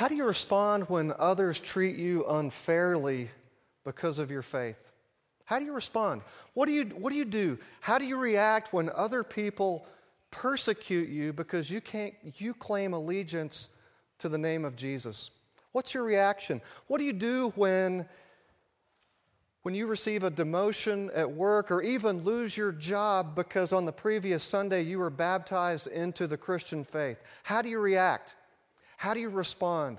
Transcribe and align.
How 0.00 0.08
do 0.08 0.14
you 0.14 0.24
respond 0.24 0.84
when 0.88 1.12
others 1.18 1.60
treat 1.60 1.96
you 1.96 2.24
unfairly 2.26 3.28
because 3.84 4.18
of 4.18 4.30
your 4.30 4.40
faith? 4.40 4.78
How 5.44 5.58
do 5.58 5.66
you 5.66 5.74
respond? 5.74 6.22
What 6.54 6.64
do 6.64 6.72
you, 6.72 6.84
what 6.84 7.10
do, 7.10 7.16
you 7.16 7.26
do? 7.26 7.58
How 7.82 7.98
do 7.98 8.06
you 8.06 8.16
react 8.16 8.72
when 8.72 8.88
other 8.94 9.22
people 9.22 9.84
persecute 10.30 11.10
you 11.10 11.34
because 11.34 11.70
you, 11.70 11.82
can't, 11.82 12.14
you 12.38 12.54
claim 12.54 12.94
allegiance 12.94 13.68
to 14.20 14.30
the 14.30 14.38
name 14.38 14.64
of 14.64 14.74
Jesus? 14.74 15.32
What's 15.72 15.92
your 15.92 16.04
reaction? 16.04 16.62
What 16.86 16.96
do 16.96 17.04
you 17.04 17.12
do 17.12 17.50
when, 17.50 18.08
when 19.64 19.74
you 19.74 19.86
receive 19.86 20.22
a 20.22 20.30
demotion 20.30 21.10
at 21.14 21.30
work 21.30 21.70
or 21.70 21.82
even 21.82 22.24
lose 22.24 22.56
your 22.56 22.72
job 22.72 23.34
because 23.34 23.70
on 23.70 23.84
the 23.84 23.92
previous 23.92 24.42
Sunday 24.42 24.80
you 24.80 24.98
were 24.98 25.10
baptized 25.10 25.88
into 25.88 26.26
the 26.26 26.38
Christian 26.38 26.84
faith? 26.84 27.18
How 27.42 27.60
do 27.60 27.68
you 27.68 27.78
react? 27.78 28.34
How 29.00 29.14
do 29.14 29.20
you 29.20 29.30
respond? 29.30 29.96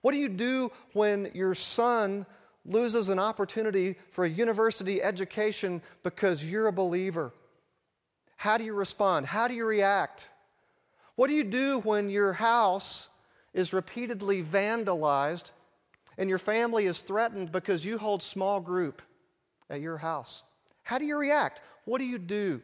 What 0.00 0.12
do 0.12 0.18
you 0.18 0.28
do 0.28 0.70
when 0.92 1.32
your 1.34 1.56
son 1.56 2.24
loses 2.64 3.08
an 3.08 3.18
opportunity 3.18 3.96
for 4.12 4.24
a 4.24 4.30
university 4.30 5.02
education 5.02 5.82
because 6.04 6.44
you're 6.44 6.68
a 6.68 6.72
believer? 6.72 7.32
How 8.36 8.58
do 8.58 8.62
you 8.62 8.74
respond? 8.74 9.26
How 9.26 9.48
do 9.48 9.54
you 9.54 9.66
react? 9.66 10.28
What 11.16 11.30
do 11.30 11.34
you 11.34 11.42
do 11.42 11.80
when 11.80 12.10
your 12.10 12.32
house 12.32 13.08
is 13.54 13.72
repeatedly 13.72 14.40
vandalized 14.40 15.50
and 16.16 16.28
your 16.28 16.38
family 16.38 16.86
is 16.86 17.00
threatened 17.00 17.50
because 17.50 17.84
you 17.84 17.98
hold 17.98 18.22
small 18.22 18.60
group 18.60 19.02
at 19.68 19.80
your 19.80 19.98
house? 19.98 20.44
How 20.84 20.98
do 20.98 21.06
you 21.06 21.16
react? 21.16 21.60
What 21.86 21.98
do 21.98 22.04
you 22.04 22.18
do? 22.18 22.62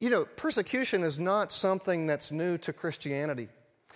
You 0.00 0.10
know, 0.10 0.24
persecution 0.24 1.02
is 1.02 1.18
not 1.18 1.50
something 1.50 2.06
that's 2.06 2.30
new 2.30 2.56
to 2.58 2.72
Christianity. 2.72 3.48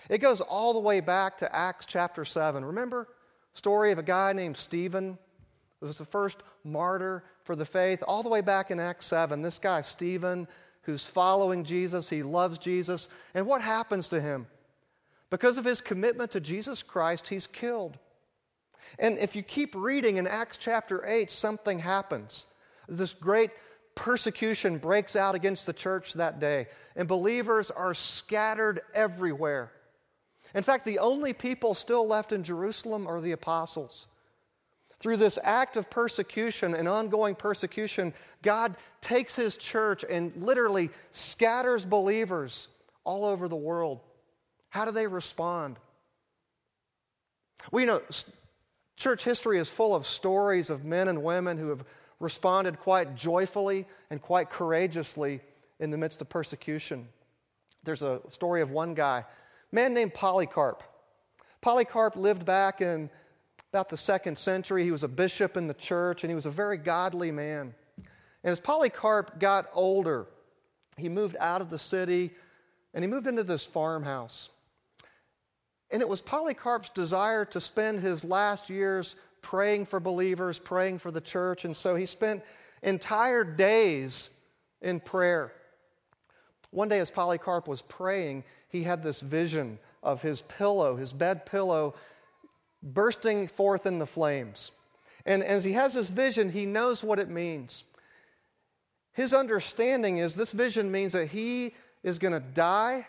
It 0.09 0.17
goes 0.17 0.41
all 0.41 0.73
the 0.73 0.79
way 0.79 0.99
back 0.99 1.37
to 1.37 1.55
Acts 1.55 1.85
chapter 1.85 2.25
7. 2.25 2.65
Remember? 2.65 3.07
Story 3.53 3.91
of 3.91 3.99
a 3.99 4.03
guy 4.03 4.33
named 4.33 4.57
Stephen. 4.57 5.17
It 5.81 5.85
was 5.85 5.97
the 5.97 6.05
first 6.05 6.43
martyr 6.63 7.23
for 7.43 7.55
the 7.55 7.65
faith. 7.65 8.03
All 8.05 8.23
the 8.23 8.29
way 8.29 8.41
back 8.41 8.71
in 8.71 8.79
Acts 8.79 9.05
7, 9.05 9.41
this 9.41 9.59
guy, 9.59 9.81
Stephen, 9.81 10.47
who's 10.81 11.05
following 11.05 11.63
Jesus, 11.63 12.09
he 12.09 12.23
loves 12.23 12.57
Jesus. 12.57 13.07
And 13.33 13.45
what 13.45 13.61
happens 13.61 14.09
to 14.09 14.19
him? 14.19 14.47
Because 15.29 15.57
of 15.57 15.65
his 15.65 15.81
commitment 15.81 16.31
to 16.31 16.39
Jesus 16.39 16.83
Christ, 16.83 17.27
he's 17.29 17.47
killed. 17.47 17.97
And 18.99 19.17
if 19.17 19.35
you 19.35 19.41
keep 19.41 19.73
reading 19.75 20.17
in 20.17 20.27
Acts 20.27 20.57
chapter 20.57 21.05
8, 21.05 21.31
something 21.31 21.79
happens. 21.79 22.45
This 22.87 23.13
great 23.13 23.51
persecution 23.95 24.77
breaks 24.77 25.15
out 25.15 25.35
against 25.35 25.65
the 25.65 25.73
church 25.73 26.13
that 26.13 26.39
day, 26.39 26.67
and 26.95 27.07
believers 27.07 27.71
are 27.71 27.93
scattered 27.93 28.81
everywhere. 28.93 29.71
In 30.55 30.63
fact, 30.63 30.85
the 30.85 30.99
only 30.99 31.33
people 31.33 31.73
still 31.73 32.05
left 32.05 32.31
in 32.31 32.43
Jerusalem 32.43 33.07
are 33.07 33.19
the 33.19 33.31
apostles. 33.31 34.07
Through 34.99 35.17
this 35.17 35.37
act 35.43 35.75
of 35.75 35.89
persecution 35.89 36.73
and 36.73 36.87
ongoing 36.87 37.35
persecution, 37.35 38.13
God 38.41 38.77
takes 39.01 39.35
his 39.35 39.57
church 39.57 40.05
and 40.09 40.31
literally 40.37 40.91
scatters 41.11 41.83
believers 41.83 42.69
all 43.03 43.25
over 43.25 43.47
the 43.47 43.55
world. 43.55 43.99
How 44.69 44.85
do 44.85 44.91
they 44.91 45.07
respond? 45.07 45.77
You 47.73 47.85
know, 47.85 48.01
church 48.95 49.23
history 49.23 49.57
is 49.59 49.69
full 49.69 49.93
of 49.93 50.05
stories 50.05 50.69
of 50.69 50.85
men 50.85 51.07
and 51.07 51.23
women 51.23 51.57
who 51.57 51.69
have 51.69 51.83
responded 52.23 52.79
quite 52.79 53.15
joyfully 53.15 53.85
and 54.09 54.21
quite 54.21 54.49
courageously 54.49 55.41
in 55.79 55.91
the 55.91 55.97
midst 55.97 56.21
of 56.21 56.29
persecution. 56.29 57.07
There's 57.83 58.01
a 58.01 58.21
story 58.29 58.61
of 58.61 58.71
one 58.71 58.93
guy 58.93 59.25
man 59.71 59.93
named 59.93 60.13
Polycarp. 60.13 60.83
Polycarp 61.61 62.15
lived 62.15 62.45
back 62.45 62.79
in 62.79 63.09
about 63.71 63.89
the 63.89 63.97
second 63.97 64.37
century. 64.37 64.83
He 64.83 64.91
was 64.91 65.03
a 65.03 65.07
bishop 65.07 65.57
in 65.57 65.67
the 65.67 65.73
church, 65.73 66.23
and 66.23 66.29
he 66.29 66.35
was 66.35 66.45
a 66.45 66.51
very 66.51 66.77
godly 66.77 67.31
man. 67.31 67.73
And 67.97 68.51
as 68.51 68.59
Polycarp 68.59 69.39
got 69.39 69.67
older, 69.73 70.27
he 70.95 71.09
moved 71.09 71.35
out 71.39 71.61
of 71.61 71.69
the 71.69 71.79
city 71.79 72.31
and 72.93 73.03
he 73.03 73.09
moved 73.09 73.25
into 73.25 73.43
this 73.43 73.65
farmhouse. 73.65 74.49
And 75.89 76.01
it 76.01 76.09
was 76.09 76.21
Polycarp's 76.21 76.89
desire 76.89 77.45
to 77.45 77.59
spend 77.59 77.99
his 77.99 78.23
last 78.23 78.69
years 78.69 79.15
praying 79.43 79.85
for 79.85 79.99
believers, 79.99 80.57
praying 80.57 80.97
for 80.97 81.11
the 81.11 81.21
church. 81.21 81.65
And 81.65 81.77
so 81.77 81.95
he 81.95 82.07
spent 82.07 82.41
entire 82.81 83.43
days 83.43 84.31
in 84.81 84.99
prayer. 84.99 85.53
One 86.71 86.89
day, 86.89 86.99
as 86.99 87.11
Polycarp 87.11 87.67
was 87.67 87.83
praying, 87.83 88.45
he 88.69 88.81
had 88.81 89.03
this 89.03 89.19
vision 89.19 89.77
of 90.01 90.23
his 90.23 90.41
pillow, 90.41 90.95
his 90.95 91.13
bed 91.13 91.45
pillow, 91.45 91.93
bursting 92.81 93.47
forth 93.47 93.85
in 93.85 93.99
the 93.99 94.07
flames. 94.07 94.71
And 95.25 95.43
as 95.43 95.63
he 95.63 95.73
has 95.73 95.93
this 95.93 96.09
vision, 96.09 96.51
he 96.51 96.65
knows 96.65 97.03
what 97.03 97.19
it 97.19 97.29
means. 97.29 97.83
His 99.13 99.33
understanding 99.33 100.17
is 100.17 100.33
this 100.33 100.51
vision 100.51 100.91
means 100.91 101.13
that 101.13 101.27
he 101.27 101.75
is 102.01 102.17
going 102.17 102.33
to 102.33 102.39
die 102.39 103.07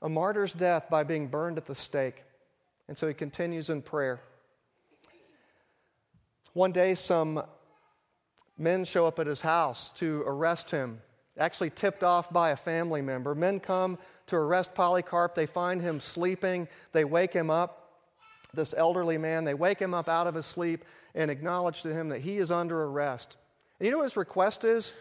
a 0.00 0.08
martyr's 0.08 0.52
death 0.52 0.88
by 0.90 1.04
being 1.04 1.28
burned 1.28 1.58
at 1.58 1.66
the 1.66 1.74
stake. 1.74 2.24
And 2.88 2.98
so 2.98 3.06
he 3.06 3.14
continues 3.14 3.70
in 3.70 3.82
prayer. 3.82 4.20
One 6.52 6.72
day, 6.72 6.94
some 6.94 7.42
men 8.58 8.84
show 8.84 9.06
up 9.06 9.18
at 9.18 9.26
his 9.26 9.40
house 9.40 9.88
to 9.96 10.22
arrest 10.26 10.70
him 10.70 11.00
actually 11.38 11.70
tipped 11.70 12.04
off 12.04 12.32
by 12.32 12.50
a 12.50 12.56
family 12.56 13.02
member. 13.02 13.34
Men 13.34 13.60
come 13.60 13.98
to 14.26 14.36
arrest 14.36 14.74
Polycarp. 14.74 15.34
They 15.34 15.46
find 15.46 15.80
him 15.80 16.00
sleeping. 16.00 16.68
They 16.92 17.04
wake 17.04 17.32
him 17.32 17.50
up, 17.50 18.00
this 18.54 18.74
elderly 18.76 19.18
man. 19.18 19.44
They 19.44 19.54
wake 19.54 19.78
him 19.78 19.94
up 19.94 20.08
out 20.08 20.26
of 20.26 20.34
his 20.34 20.46
sleep 20.46 20.84
and 21.14 21.30
acknowledge 21.30 21.82
to 21.82 21.92
him 21.92 22.08
that 22.10 22.20
he 22.20 22.38
is 22.38 22.50
under 22.50 22.84
arrest. 22.84 23.36
And 23.78 23.86
you 23.86 23.92
know 23.92 23.98
what 23.98 24.04
his 24.04 24.16
request 24.16 24.64
is? 24.64 24.94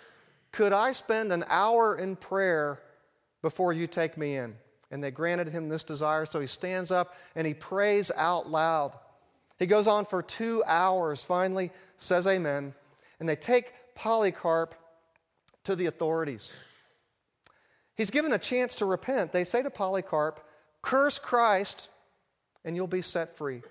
Could 0.51 0.73
I 0.73 0.91
spend 0.91 1.31
an 1.31 1.45
hour 1.47 1.95
in 1.95 2.15
prayer 2.15 2.79
before 3.41 3.73
you 3.73 3.87
take 3.87 4.17
me 4.17 4.35
in? 4.35 4.55
And 4.89 5.01
they 5.01 5.11
granted 5.11 5.47
him 5.47 5.69
this 5.69 5.85
desire. 5.85 6.25
So 6.25 6.41
he 6.41 6.47
stands 6.47 6.91
up 6.91 7.15
and 7.35 7.47
he 7.47 7.53
prays 7.53 8.11
out 8.15 8.49
loud. 8.49 8.91
He 9.61 9.67
goes 9.67 9.85
on 9.85 10.05
for 10.05 10.23
two 10.23 10.63
hours, 10.65 11.23
finally 11.23 11.69
says 11.99 12.25
amen. 12.25 12.73
And 13.19 13.29
they 13.29 13.35
take 13.35 13.73
Polycarp 13.93 14.73
to 15.65 15.75
the 15.75 15.85
authorities. 15.85 16.55
He's 17.93 18.09
given 18.09 18.33
a 18.33 18.39
chance 18.39 18.73
to 18.77 18.87
repent. 18.87 19.33
They 19.33 19.43
say 19.43 19.61
to 19.61 19.69
Polycarp, 19.69 20.39
Curse 20.81 21.19
Christ 21.19 21.89
and 22.65 22.75
you'll 22.75 22.87
be 22.87 23.03
set 23.03 23.37
free. 23.37 23.61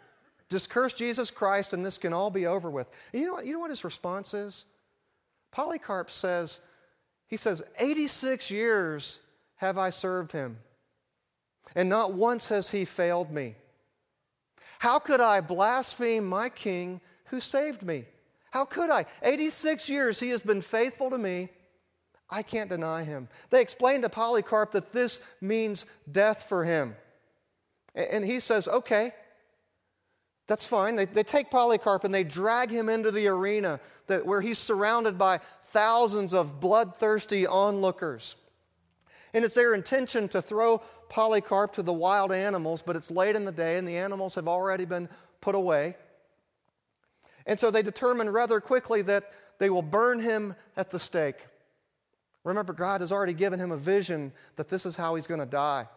Just 0.49 0.71
curse 0.71 0.93
Jesus 0.93 1.29
Christ 1.29 1.73
and 1.73 1.85
this 1.85 1.99
can 1.99 2.13
all 2.13 2.31
be 2.31 2.47
over 2.47 2.71
with. 2.71 2.89
And 3.13 3.21
you 3.21 3.27
know 3.27 3.35
what, 3.35 3.47
you 3.47 3.53
know 3.53 3.59
what 3.59 3.71
his 3.71 3.83
response 3.83 4.33
is? 4.33 4.67
Polycarp 5.51 6.13
says, 6.13 6.61
he 7.27 7.37
says, 7.37 7.65
86 7.81 8.49
years 8.49 9.19
have 9.57 9.77
I 9.77 9.91
served 9.91 10.31
him, 10.31 10.59
and 11.75 11.89
not 11.89 12.15
once 12.15 12.49
has 12.49 12.71
he 12.71 12.85
failed 12.85 13.33
me. 13.33 13.57
How 14.81 14.99
could 14.99 15.21
I 15.21 15.43
blaspheme 15.43 16.25
my 16.27 16.49
king 16.49 17.03
who 17.27 17.39
saved 17.39 17.83
me? 17.83 18.07
How 18.51 18.65
could 18.65 18.89
I? 18.89 19.05
86 19.23 19.91
years 19.91 20.19
he 20.19 20.31
has 20.31 20.41
been 20.41 20.63
faithful 20.63 21.11
to 21.11 21.19
me, 21.19 21.51
I 22.31 22.43
can't 22.43 22.71
deny 22.71 23.05
him. 23.05 23.29
They 23.51 23.61
explained 23.61 24.05
to 24.05 24.09
Polycarp 24.09 24.73
that 24.73 24.91
this 24.91 25.21
means 25.39 25.85
death 26.11 26.45
for 26.49 26.65
him. 26.65 26.97
And 27.95 28.25
he 28.25 28.41
says, 28.41 28.69
okay, 28.69 29.13
that's 30.47 30.65
fine. 30.65 30.97
They, 30.97 31.05
they 31.05 31.25
take 31.25 31.51
Polycarp 31.51 32.05
and 32.05 32.15
they 32.15 32.25
drag 32.25 32.71
him 32.71 32.89
into 32.89 33.11
the 33.11 33.27
arena 33.27 33.81
that, 34.07 34.25
where 34.25 34.41
he's 34.41 34.59
surrounded 34.59 35.19
by 35.19 35.41
thousands 35.73 36.33
of 36.33 36.59
bloodthirsty 36.59 37.47
onlookers. 37.47 38.35
And 39.35 39.45
it's 39.45 39.55
their 39.55 39.75
intention 39.75 40.27
to 40.29 40.41
throw 40.41 40.81
Polycarp 41.11 41.75
to 41.75 41.83
the 41.83 41.93
wild 41.93 42.33
animals, 42.33 42.81
but 42.81 42.97
it's 42.97 43.11
late 43.11 43.37
in 43.37 43.45
the 43.45 43.53
day 43.53 43.77
and 43.77 43.87
the 43.87 43.99
animals 43.99 44.37
have 44.37 44.49
already 44.49 44.87
been 44.87 45.09
put 45.41 45.55
away. 45.55 45.97
And 47.45 47.61
so 47.61 47.71
they 47.71 47.83
determine 47.83 48.31
rather 48.31 48.61
quickly 48.61 49.03
that 49.03 49.33
they 49.59 49.69
will 49.69 49.83
burn 49.83 50.21
him 50.21 50.55
at 50.77 50.91
the 50.91 50.99
stake. 50.99 51.37
Remember, 52.45 52.73
God 52.73 53.03
has 53.03 53.13
already 53.13 53.35
given 53.35 53.61
him 53.61 53.73
a 53.73 53.77
vision 53.77 54.33
that 54.57 54.69
this 54.69 54.87
is 54.87 54.97
how 54.97 55.17
he's 55.17 55.27
going 55.27 55.41
to 55.41 55.47
die. 55.47 55.89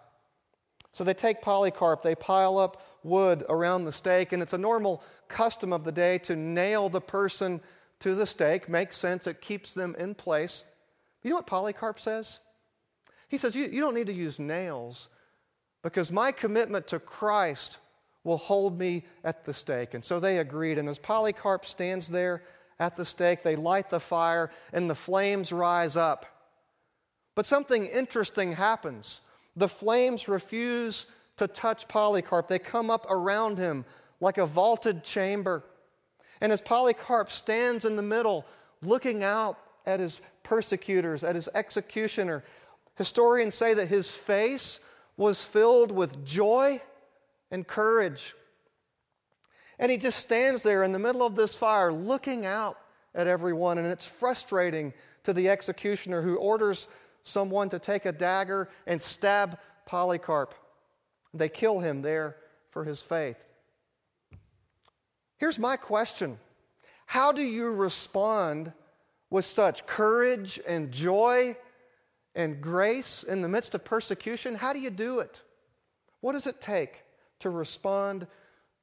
So 0.92 1.04
they 1.04 1.14
take 1.14 1.42
Polycarp, 1.42 2.04
they 2.04 2.16
pile 2.16 2.58
up 2.58 2.82
wood 3.04 3.44
around 3.50 3.86
the 3.86 3.92
stake, 3.92 4.32
and 4.32 4.42
it's 4.44 4.54
a 4.54 4.58
normal 4.58 5.04
custom 5.28 5.74
of 5.74 5.84
the 5.84 5.92
day 5.92 6.18
to 6.20 6.36
nail 6.36 6.90
the 6.90 7.02
person 7.02 7.62
to 8.00 8.16
the 8.16 8.26
stake. 8.26 8.68
Makes 8.68 8.98
sense, 8.98 9.26
it 9.26 9.42
keeps 9.42 9.74
them 9.74 9.96
in 9.98 10.16
place. 10.16 10.66
You 11.24 11.30
know 11.30 11.38
what 11.38 11.48
Polycarp 11.48 12.00
says? 12.00 12.40
He 13.34 13.40
says, 13.40 13.56
You, 13.56 13.66
you 13.66 13.82
don't 13.82 13.96
need 13.96 14.06
to 14.06 14.14
use 14.14 14.38
nails 14.38 15.10
because 15.82 16.12
my 16.12 16.32
commitment 16.32 16.86
to 16.90 17.00
Christ 17.00 17.80
will 18.24 18.38
hold 18.38 18.78
me 18.78 19.06
at 19.24 19.44
the 19.44 19.56
stake. 19.56 19.96
And 19.96 20.06
so 20.06 20.20
they 20.20 20.38
agreed. 20.38 20.78
And 20.78 20.88
as 20.88 21.00
Polycarp 21.00 21.66
stands 21.66 22.10
there 22.10 22.44
at 22.80 22.96
the 22.96 23.06
stake, 23.06 23.42
they 23.42 23.56
light 23.56 23.90
the 23.90 24.00
fire, 24.00 24.52
and 24.72 24.88
the 24.88 24.94
flames 24.94 25.52
rise 25.52 25.98
up. 25.98 26.28
But 27.34 27.48
something 27.48 27.88
interesting 27.88 28.54
happens. 28.54 29.22
The 29.56 29.68
flames 29.68 30.28
refuse 30.28 31.08
to 31.38 31.48
touch 31.48 31.88
Polycarp. 31.88 32.48
They 32.48 32.60
come 32.60 32.92
up 32.92 33.08
around 33.10 33.58
him 33.58 33.84
like 34.20 34.38
a 34.38 34.46
vaulted 34.46 35.04
chamber. 35.04 35.64
And 36.40 36.52
as 36.52 36.62
Polycarp 36.62 37.32
stands 37.32 37.84
in 37.84 37.96
the 37.96 38.04
middle, 38.04 38.46
looking 38.84 39.24
out 39.24 39.58
at 39.88 40.00
his 40.00 40.20
persecutors, 40.44 41.24
at 41.24 41.34
his 41.34 41.50
executioner, 41.56 42.44
historians 42.96 43.56
say 43.56 43.74
that 43.74 43.88
his 43.88 44.14
face 44.14 44.80
was 45.18 45.44
filled 45.44 45.92
with 45.92 46.26
joy 46.26 46.82
and 47.52 47.68
courage. 47.68 48.36
And 49.80 49.92
he 49.92 49.98
just 49.98 50.20
stands 50.20 50.64
there 50.64 50.84
in 50.84 50.92
the 50.92 51.00
middle 51.00 51.26
of 51.26 51.36
this 51.36 51.56
fire 51.56 51.92
looking 51.92 52.46
out 52.46 52.78
at 53.16 53.28
everyone, 53.28 53.78
and 53.78 53.88
it's 53.88 54.06
frustrating 54.06 54.94
to 55.24 55.34
the 55.34 55.50
executioner 55.50 56.22
who 56.22 56.36
orders 56.36 56.88
someone 57.22 57.70
to 57.70 57.80
take 57.80 58.06
a 58.06 58.12
dagger 58.12 58.70
and 58.86 59.02
stab 59.02 59.58
Polycarp. 59.86 60.56
They 61.34 61.50
kill 61.50 61.80
him 61.80 62.02
there 62.02 62.38
for 62.70 62.84
his 62.84 63.02
faith. 63.02 63.46
Here's 65.38 65.60
my 65.60 65.78
question 65.78 66.38
How 67.06 67.32
do 67.32 67.42
you 67.42 67.70
respond 67.70 68.74
with 69.30 69.46
such 69.46 69.86
courage 69.86 70.60
and 70.68 70.92
joy 70.92 71.58
and 72.36 72.62
grace 72.62 73.24
in 73.24 73.42
the 73.42 73.48
midst 73.48 73.76
of 73.76 73.86
persecution? 73.86 74.56
How 74.56 74.74
do 74.74 74.80
you 74.80 74.90
do 74.90 75.20
it? 75.20 75.42
What 76.22 76.34
does 76.34 76.48
it 76.48 76.62
take 76.62 77.04
to 77.40 77.50
respond 77.50 78.28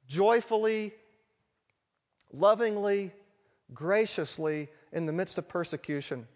joyfully, 0.07 0.93
lovingly, 2.31 3.11
graciously 3.73 4.69
in 4.91 5.05
the 5.05 5.13
midst 5.13 5.37
of 5.37 5.47
persecution? 5.47 6.27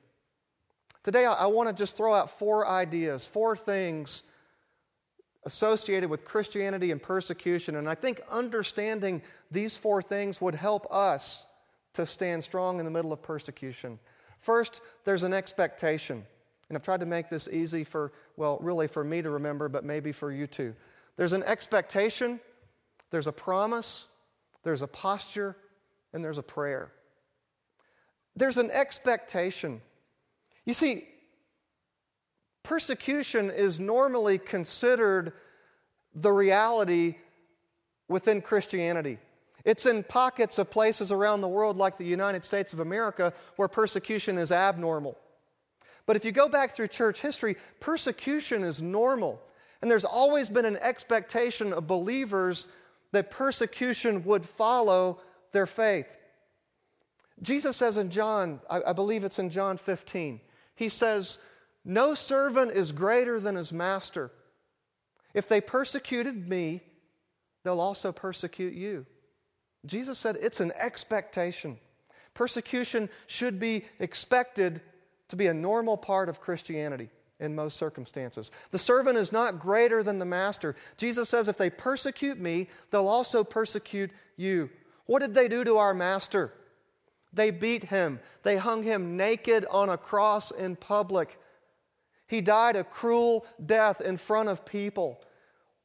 Today, 1.04 1.26
I, 1.26 1.46
want 1.46 1.70
to 1.70 1.76
just 1.76 1.96
throw 1.96 2.16
out 2.16 2.32
four 2.32 2.68
ideas, 2.68 3.28
four 3.28 3.56
things 3.56 4.24
associated 5.46 6.10
with 6.10 6.26
Christianity 6.26 6.92
and 6.92 7.00
persecution. 7.00 7.76
And 7.76 7.88
I 7.88 7.94
think 7.94 8.22
understanding 8.32 9.22
these 9.52 9.78
four 9.78 10.02
things 10.02 10.42
would 10.42 10.56
help 10.56 10.88
us 10.92 11.46
to 11.94 12.06
stand 12.06 12.44
strong 12.44 12.80
in 12.80 12.86
the 12.86 12.92
middle 12.92 13.14
of 13.14 13.22
persecution. 13.22 14.00
First, 14.40 14.82
there's 15.04 15.22
an 15.22 15.34
expectation. 15.34 16.26
And 16.70 16.78
I've 16.78 16.84
tried 16.84 17.02
to 17.02 17.06
make 17.06 17.30
this 17.30 17.48
easy 17.48 17.84
for, 17.84 18.12
well, 18.38 18.58
really 18.62 18.88
for 18.88 19.04
me 19.04 19.22
to 19.22 19.30
remember, 19.30 19.70
but 19.70 19.84
maybe 19.84 20.12
for 20.12 20.32
you 20.32 20.48
too. 20.48 20.76
There's 21.18 21.34
an 21.34 21.44
expectation, 21.44 22.40
there's 23.12 23.28
a 23.28 23.32
promise, 23.32 24.08
there's 24.64 24.82
a 24.82 24.88
posture, 24.88 25.56
and 26.12 26.24
there's 26.24 26.38
a 26.38 26.44
prayer. 26.44 26.92
There's 28.36 28.58
an 28.58 28.72
expectation. 28.72 29.82
You 30.66 30.74
see, 30.74 31.08
persecution 32.64 33.52
is 33.52 33.80
normally 33.80 34.38
considered 34.38 35.34
the 36.14 36.32
reality 36.32 37.16
within 38.08 38.42
Christianity. 38.42 39.20
It's 39.64 39.86
in 39.86 40.04
pockets 40.04 40.58
of 40.58 40.70
places 40.70 41.12
around 41.12 41.42
the 41.42 41.48
world, 41.48 41.78
like 41.78 41.98
the 41.98 42.06
United 42.06 42.46
States 42.46 42.74
of 42.74 42.80
America, 42.80 43.34
where 43.56 43.68
persecution 43.68 44.38
is 44.38 44.52
abnormal. 44.52 45.18
But 46.06 46.16
if 46.16 46.26
you 46.26 46.32
go 46.32 46.48
back 46.48 46.76
through 46.76 46.90
church 46.90 47.22
history, 47.22 47.56
persecution 47.80 48.64
is 48.64 48.82
normal. 48.82 49.42
And 49.82 49.90
there's 49.90 50.06
always 50.06 50.50
been 50.50 50.66
an 50.66 50.78
expectation 50.78 51.74
of 51.74 51.88
believers 51.88 52.68
that 53.12 53.32
persecution 53.32 54.24
would 54.24 54.46
follow 54.46 55.20
their 55.52 55.66
faith. 55.66 56.08
Jesus 57.42 57.76
says 57.76 57.98
in 57.98 58.10
John, 58.10 58.62
I, 58.70 58.94
believe 58.94 59.24
it's 59.24 59.40
in 59.40 59.50
John 59.50 59.78
15, 59.78 60.40
he 60.76 60.90
says, 60.90 61.40
No 61.84 62.14
servant 62.14 62.72
is 62.72 62.92
greater 62.92 63.40
than 63.40 63.56
his 63.56 63.74
master. 63.74 64.32
If 65.34 65.50
they 65.50 65.60
persecuted 65.60 66.48
me, 66.48 66.82
they'll 67.64 67.82
also 67.82 68.12
persecute 68.12 68.74
you. 68.74 69.06
Jesus 69.86 70.18
said 70.18 70.38
it's 70.40 70.60
an 70.62 70.72
expectation. 70.78 71.78
Persecution 72.34 73.10
should 73.28 73.60
be 73.60 73.86
expected 74.00 74.82
to 75.30 75.36
be 75.36 75.48
a 75.48 75.54
normal 75.54 75.98
part 75.98 76.30
of 76.30 76.40
Christianity 76.40 77.10
in 77.40 77.56
most 77.56 77.78
circumstances. 77.78 78.52
The 78.72 78.80
servant 78.80 79.18
is 79.18 79.32
not 79.32 79.60
greater 79.60 80.04
than 80.04 80.20
the 80.20 80.26
master. 80.26 80.76
Jesus 80.98 81.30
says, 81.30 81.48
if 81.48 81.58
they 81.58 81.70
persecute 81.70 82.40
me, 82.40 82.70
they'll 82.92 83.08
also 83.08 83.44
persecute 83.44 84.12
you. 84.38 84.70
What 85.06 85.20
did 85.20 85.34
they 85.34 85.48
do 85.48 85.64
to 85.64 85.78
our 85.78 85.94
master? 85.94 86.54
They 87.34 87.52
beat 87.52 87.86
him, 87.86 88.22
they 88.44 88.56
hung 88.56 88.84
him 88.84 89.18
naked 89.18 89.66
on 89.70 89.90
a 89.90 89.98
cross 89.98 90.52
in 90.52 90.78
public. 90.78 91.38
He 92.28 92.42
died 92.42 92.76
a 92.76 92.84
cruel 92.84 93.46
death 93.64 94.02
in 94.02 94.18
front 94.18 94.50
of 94.50 94.66
people. 94.66 95.22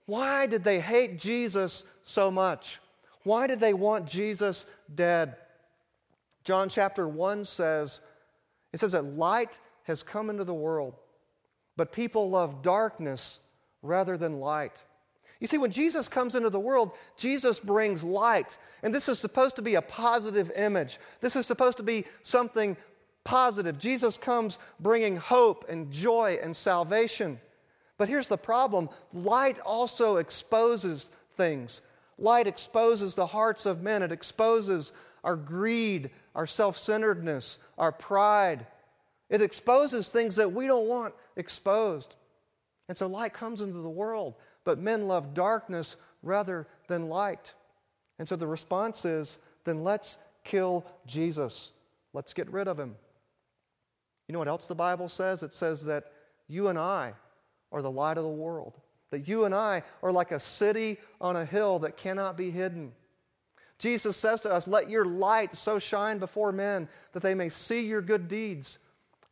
Why 0.07 0.47
did 0.47 0.65
they 0.65 0.81
hate 0.81 1.19
Jesus 1.19 1.85
so 2.03 2.31
much? 2.31 2.81
Why 3.25 3.47
did 3.47 3.61
they 3.61 3.75
want 3.75 4.09
Jesus 4.09 4.65
dead? 4.95 5.37
John 6.45 6.69
chapter 6.69 7.07
1 7.07 7.45
says, 7.45 8.01
it 8.73 8.81
says 8.81 8.93
that 8.93 9.17
light 9.17 9.59
has 9.85 10.03
come 10.03 10.31
into 10.31 10.45
the 10.45 10.55
world, 10.55 10.95
but 11.77 11.93
people 11.93 12.31
love 12.31 12.63
darkness 12.63 13.41
rather 13.83 14.17
than 14.17 14.41
light. 14.41 14.83
You 15.41 15.47
see, 15.47 15.59
when 15.59 15.71
Jesus 15.71 16.07
comes 16.07 16.35
into 16.35 16.51
the 16.51 16.61
world, 16.61 16.93
Jesus 17.17 17.59
brings 17.59 18.05
light. 18.05 18.59
And 18.83 18.95
this 18.95 19.09
is 19.09 19.19
supposed 19.19 19.57
to 19.57 19.63
be 19.63 19.75
a 19.75 19.83
positive 19.83 20.53
image. 20.55 20.99
This 21.21 21.35
is 21.35 21.47
supposed 21.47 21.79
to 21.79 21.83
be 21.83 22.05
something 22.23 22.77
positive. 23.25 23.79
Jesus 23.79 24.19
comes 24.19 24.59
bringing 24.79 25.17
hope 25.17 25.65
and 25.69 25.91
joy 25.91 26.39
and 26.43 26.55
salvation. 26.55 27.41
But 27.97 28.09
here's 28.09 28.29
the 28.29 28.39
problem 28.39 28.91
light 29.13 29.59
also 29.61 30.17
exposes 30.17 31.11
things. 31.37 31.81
Light 32.19 32.47
exposes 32.47 33.15
the 33.15 33.27
hearts 33.27 33.65
of 33.65 33.83
men, 33.83 34.03
it 34.03 34.13
exposes 34.13 34.93
our 35.25 35.37
greed, 35.37 36.11
our 36.35 36.47
self 36.47 36.77
centeredness, 36.77 37.59
our 37.79 37.93
pride. 37.93 38.67
It 39.29 39.43
exposes 39.43 40.09
things 40.09 40.37
that 40.37 40.53
we 40.53 40.67
don't 40.67 40.89
want 40.89 41.15
exposed. 41.37 42.17
And 42.89 42.99
so 42.99 43.07
light 43.07 43.33
comes 43.33 43.61
into 43.61 43.79
the 43.79 43.89
world, 43.89 44.35
but 44.65 44.79
men 44.79 45.07
love 45.07 45.35
darkness 45.35 45.97
rather 46.23 46.67
than 46.89 47.09
light. 47.09 47.55
And 48.19 48.29
so 48.29 48.37
the 48.37 48.47
response 48.47 49.05
is 49.05 49.39
then 49.65 49.85
let's 49.85 50.19
kill 50.45 50.85
Jesus. 51.07 51.73
Let's 52.13 52.33
get 52.33 52.51
rid 52.51 52.69
of 52.69 52.79
him. 52.79 52.97
You 54.27 54.33
know 54.33 54.39
what 54.41 54.49
else 54.49 54.67
the 54.67 54.75
Bible 54.75 55.09
says? 55.09 55.43
It 55.43 55.53
says 55.53 55.85
that 55.87 56.13
you 56.49 56.69
and 56.69 56.79
I 56.79 57.15
are 57.73 57.83
the 57.83 57.91
light 57.91 58.19
of 58.19 58.25
the 58.25 58.29
world, 58.29 58.79
that 59.11 59.29
you 59.29 59.45
and 59.45 59.55
I 59.55 59.83
are 60.03 60.13
like 60.13 60.33
a 60.33 60.41
city 60.41 60.99
on 61.21 61.37
a 61.37 61.45
hill 61.45 61.79
that 61.81 61.97
cannot 61.97 62.37
be 62.37 62.51
hidden. 62.51 62.93
Jesus 63.81 64.15
says 64.17 64.43
to 64.43 64.53
us, 64.53 64.69
Let 64.69 64.91
your 64.91 65.07
light 65.07 65.57
so 65.57 65.79
shine 65.79 66.19
before 66.19 66.53
men 66.53 66.87
that 67.13 67.23
they 67.23 67.35
may 67.35 67.49
see 67.49 67.87
your 67.87 68.03
good 68.03 68.29
deeds 68.29 68.79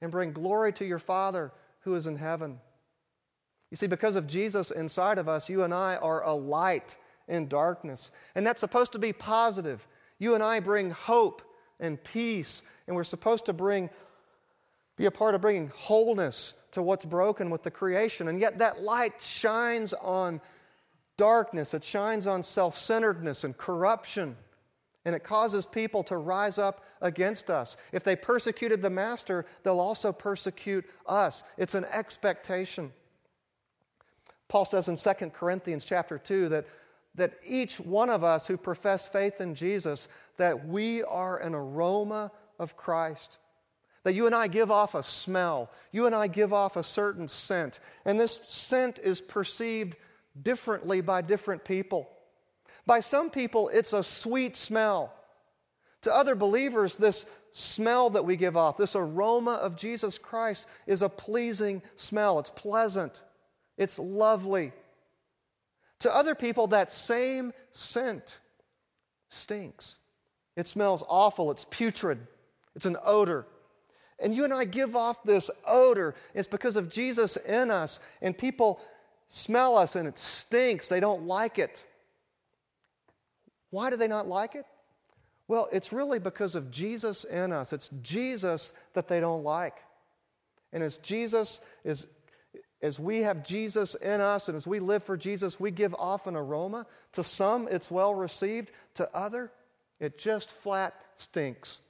and 0.00 0.10
bring 0.10 0.32
glory 0.32 0.72
to 0.72 0.86
your 0.86 0.98
Father 0.98 1.52
who 1.80 1.94
is 1.94 2.06
in 2.06 2.16
heaven. 2.16 2.58
You 3.70 3.76
see, 3.76 3.86
because 3.86 4.16
of 4.16 4.26
Jesus 4.26 4.70
inside 4.70 5.18
of 5.18 5.28
us, 5.28 5.50
you 5.50 5.62
and 5.62 5.74
I 5.74 5.96
are 5.96 6.24
a 6.24 6.32
light 6.32 6.96
in 7.28 7.46
darkness. 7.48 8.10
And 8.34 8.46
that's 8.46 8.60
supposed 8.60 8.92
to 8.92 8.98
be 8.98 9.12
positive. 9.12 9.86
You 10.18 10.34
and 10.34 10.42
I 10.42 10.60
bring 10.60 10.90
hope 10.90 11.42
and 11.78 12.02
peace, 12.02 12.62
and 12.86 12.96
we're 12.96 13.04
supposed 13.04 13.44
to 13.46 13.52
bring, 13.52 13.90
be 14.96 15.04
a 15.04 15.10
part 15.10 15.34
of 15.34 15.42
bringing 15.42 15.70
wholeness 15.76 16.54
to 16.72 16.82
what's 16.82 17.04
broken 17.04 17.50
with 17.50 17.62
the 17.62 17.70
creation. 17.70 18.28
And 18.28 18.40
yet 18.40 18.58
that 18.60 18.82
light 18.82 19.20
shines 19.20 19.92
on 19.92 20.40
darkness, 21.18 21.74
it 21.74 21.84
shines 21.84 22.26
on 22.26 22.42
self 22.42 22.78
centeredness 22.78 23.44
and 23.44 23.54
corruption, 23.54 24.36
and 25.04 25.14
it 25.14 25.22
causes 25.22 25.66
people 25.66 26.02
to 26.04 26.16
rise 26.16 26.58
up 26.58 26.82
against 27.02 27.50
us. 27.50 27.76
If 27.92 28.04
they 28.04 28.16
persecuted 28.16 28.80
the 28.80 28.88
master, 28.88 29.44
they'll 29.62 29.80
also 29.80 30.12
persecute 30.12 30.86
us. 31.06 31.42
It's 31.58 31.74
an 31.74 31.84
expectation. 31.84 32.92
Paul 34.48 34.64
says 34.64 34.88
in 34.88 34.96
2 34.96 35.30
Corinthians 35.30 35.84
chapter 35.84 36.16
2 36.16 36.48
that, 36.48 36.66
that 37.16 37.34
each 37.44 37.78
one 37.78 38.08
of 38.08 38.24
us 38.24 38.46
who 38.46 38.56
profess 38.56 39.06
faith 39.06 39.42
in 39.42 39.54
Jesus, 39.54 40.08
that 40.38 40.66
we 40.66 41.02
are 41.02 41.36
an 41.36 41.54
aroma 41.54 42.32
of 42.58 42.76
Christ. 42.76 43.38
That 44.04 44.14
you 44.14 44.24
and 44.24 44.34
I 44.34 44.46
give 44.46 44.70
off 44.70 44.94
a 44.94 45.02
smell. 45.02 45.70
You 45.92 46.06
and 46.06 46.14
I 46.14 46.28
give 46.28 46.52
off 46.52 46.76
a 46.76 46.82
certain 46.82 47.28
scent. 47.28 47.78
And 48.06 48.18
this 48.18 48.40
scent 48.44 48.98
is 48.98 49.20
perceived 49.20 49.96
differently 50.42 51.00
by 51.00 51.22
different 51.22 51.64
people. 51.64 52.08
By 52.86 53.00
some 53.00 53.30
people, 53.30 53.68
it's 53.68 53.92
a 53.92 54.02
sweet 54.02 54.56
smell. 54.56 55.12
To 56.02 56.14
other 56.14 56.34
believers, 56.34 56.96
this 56.96 57.26
smell 57.52 58.10
that 58.10 58.24
we 58.24 58.36
give 58.36 58.56
off, 58.56 58.76
this 58.76 58.94
aroma 58.94 59.52
of 59.52 59.76
Jesus 59.76 60.16
Christ, 60.18 60.66
is 60.86 61.02
a 61.02 61.08
pleasing 61.08 61.82
smell. 61.96 62.38
It's 62.38 62.50
pleasant, 62.50 63.20
it's 63.76 63.98
lovely. 63.98 64.72
To 66.00 66.14
other 66.14 66.34
people, 66.34 66.68
that 66.68 66.92
same 66.92 67.52
scent 67.72 68.38
stinks. 69.28 69.96
It 70.56 70.66
smells 70.66 71.02
awful, 71.08 71.50
it's 71.50 71.66
putrid, 71.68 72.26
it's 72.74 72.86
an 72.86 72.96
odor. 73.04 73.46
And 74.20 74.34
you 74.34 74.44
and 74.44 74.52
I 74.52 74.64
give 74.64 74.96
off 74.96 75.22
this 75.22 75.48
odor. 75.64 76.16
It's 76.34 76.48
because 76.48 76.74
of 76.76 76.90
Jesus 76.90 77.36
in 77.36 77.70
us, 77.70 78.00
and 78.20 78.36
people 78.36 78.80
smell 79.28 79.76
us 79.76 79.94
and 79.94 80.08
it 80.08 80.18
stinks. 80.18 80.88
They 80.88 81.00
don't 81.00 81.26
like 81.26 81.58
it. 81.58 81.84
Why 83.70 83.90
do 83.90 83.96
they 83.96 84.08
not 84.08 84.26
like 84.26 84.54
it? 84.54 84.64
Well, 85.46 85.68
it's 85.72 85.92
really 85.92 86.18
because 86.18 86.54
of 86.54 86.70
Jesus 86.70 87.24
in 87.24 87.52
us. 87.52 87.72
It's 87.72 87.88
Jesus 88.02 88.72
that 88.94 89.08
they 89.08 89.20
don't 89.20 89.44
like. 89.44 89.76
And 90.72 90.82
as 90.82 90.98
Jesus 90.98 91.60
is, 91.84 92.06
as 92.82 92.98
we 92.98 93.20
have 93.20 93.44
Jesus 93.44 93.94
in 93.94 94.20
us 94.20 94.48
and 94.48 94.56
as 94.56 94.66
we 94.66 94.78
live 94.78 95.02
for 95.02 95.16
Jesus, 95.16 95.58
we 95.58 95.70
give 95.70 95.94
off 95.94 96.26
an 96.26 96.36
aroma. 96.36 96.86
To 97.12 97.24
some, 97.24 97.66
it's 97.70 97.90
well 97.90 98.14
received. 98.14 98.70
To 98.94 99.08
other, 99.16 99.50
it 100.00 100.18
just 100.18 100.50
flat 100.50 100.94
stinks. 101.16 101.80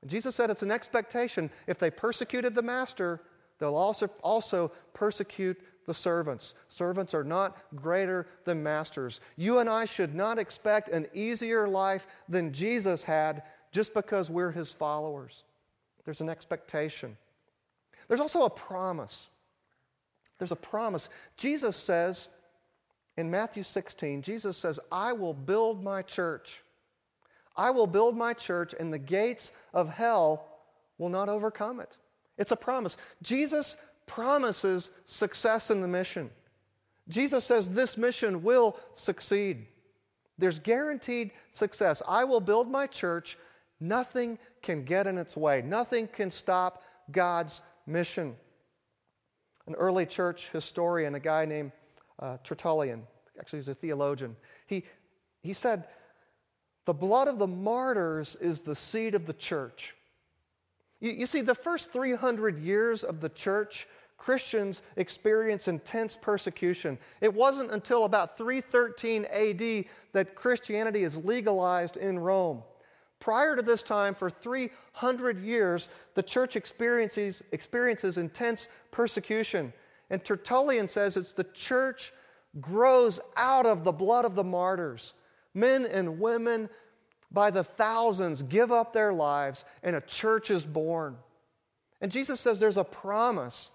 And 0.00 0.10
Jesus 0.10 0.34
said 0.34 0.48
it's 0.48 0.62
an 0.62 0.70
expectation. 0.70 1.50
If 1.66 1.78
they 1.78 1.90
persecuted 1.90 2.54
the 2.54 2.62
master, 2.62 3.20
they'll 3.58 3.76
also, 3.76 4.08
also 4.22 4.72
persecute 4.94 5.60
the 5.88 5.94
servants. 5.94 6.54
Servants 6.68 7.14
are 7.14 7.24
not 7.24 7.56
greater 7.74 8.26
than 8.44 8.62
masters. 8.62 9.20
You 9.36 9.58
and 9.58 9.70
I 9.70 9.86
should 9.86 10.14
not 10.14 10.38
expect 10.38 10.90
an 10.90 11.06
easier 11.14 11.66
life 11.66 12.06
than 12.28 12.52
Jesus 12.52 13.04
had 13.04 13.42
just 13.72 13.94
because 13.94 14.28
we're 14.28 14.50
his 14.50 14.70
followers. 14.70 15.44
There's 16.04 16.20
an 16.20 16.28
expectation. 16.28 17.16
There's 18.06 18.20
also 18.20 18.44
a 18.44 18.50
promise. 18.50 19.30
There's 20.38 20.52
a 20.52 20.56
promise. 20.56 21.08
Jesus 21.38 21.74
says 21.74 22.28
in 23.16 23.30
Matthew 23.30 23.62
16, 23.62 24.20
Jesus 24.20 24.58
says, 24.58 24.78
I 24.92 25.14
will 25.14 25.34
build 25.34 25.82
my 25.82 26.02
church. 26.02 26.62
I 27.56 27.70
will 27.70 27.86
build 27.86 28.14
my 28.14 28.34
church, 28.34 28.74
and 28.78 28.92
the 28.92 28.98
gates 28.98 29.52
of 29.72 29.88
hell 29.88 30.46
will 30.98 31.08
not 31.08 31.30
overcome 31.30 31.80
it. 31.80 31.96
It's 32.36 32.52
a 32.52 32.56
promise. 32.56 32.98
Jesus 33.22 33.78
promises 34.08 34.90
success 35.04 35.70
in 35.70 35.80
the 35.80 35.86
mission. 35.86 36.30
Jesus 37.08 37.44
says 37.44 37.70
this 37.70 37.96
mission 37.96 38.42
will 38.42 38.76
succeed. 38.94 39.66
There's 40.38 40.58
guaranteed 40.58 41.30
success. 41.52 42.02
I 42.06 42.24
will 42.24 42.40
build 42.40 42.70
my 42.70 42.86
church. 42.86 43.38
Nothing 43.80 44.38
can 44.62 44.84
get 44.84 45.06
in 45.06 45.18
its 45.18 45.36
way, 45.36 45.62
nothing 45.62 46.08
can 46.08 46.30
stop 46.30 46.82
God's 47.12 47.62
mission. 47.86 48.34
An 49.66 49.74
early 49.74 50.06
church 50.06 50.50
historian, 50.50 51.14
a 51.14 51.20
guy 51.20 51.44
named 51.44 51.72
uh, 52.18 52.38
Tertullian, 52.42 53.06
actually, 53.38 53.58
he's 53.58 53.68
a 53.68 53.74
theologian, 53.74 54.34
he, 54.66 54.84
he 55.42 55.52
said, 55.52 55.84
The 56.86 56.94
blood 56.94 57.28
of 57.28 57.38
the 57.38 57.46
martyrs 57.46 58.36
is 58.40 58.60
the 58.60 58.74
seed 58.74 59.14
of 59.14 59.26
the 59.26 59.34
church. 59.34 59.94
You, 61.00 61.12
you 61.12 61.26
see, 61.26 61.40
the 61.40 61.54
first 61.54 61.92
300 61.92 62.58
years 62.58 63.04
of 63.04 63.20
the 63.20 63.28
church 63.28 63.86
Christians 64.18 64.82
experience 64.96 65.68
intense 65.68 66.16
persecution. 66.16 66.98
It 67.20 67.32
wasn't 67.32 67.70
until 67.70 68.04
about 68.04 68.36
313 68.36 69.24
AD 69.26 69.84
that 70.12 70.34
Christianity 70.34 71.04
is 71.04 71.16
legalized 71.16 71.96
in 71.96 72.18
Rome. 72.18 72.64
Prior 73.20 73.56
to 73.56 73.62
this 73.62 73.82
time, 73.82 74.14
for 74.14 74.28
300 74.28 75.40
years, 75.40 75.88
the 76.14 76.22
church 76.22 76.56
experiences, 76.56 77.42
experiences 77.52 78.18
intense 78.18 78.68
persecution. 78.90 79.72
And 80.10 80.24
Tertullian 80.24 80.88
says 80.88 81.16
it's 81.16 81.32
the 81.32 81.44
church 81.44 82.12
grows 82.60 83.20
out 83.36 83.66
of 83.66 83.84
the 83.84 83.92
blood 83.92 84.24
of 84.24 84.34
the 84.34 84.44
martyrs. 84.44 85.14
Men 85.54 85.84
and 85.86 86.20
women 86.20 86.68
by 87.30 87.50
the 87.50 87.64
thousands 87.64 88.42
give 88.42 88.72
up 88.72 88.92
their 88.92 89.12
lives, 89.12 89.64
and 89.82 89.94
a 89.94 90.00
church 90.00 90.50
is 90.50 90.64
born. 90.64 91.16
And 92.00 92.10
Jesus 92.12 92.40
says 92.40 92.60
there's 92.60 92.76
a 92.76 92.84
promise 92.84 93.70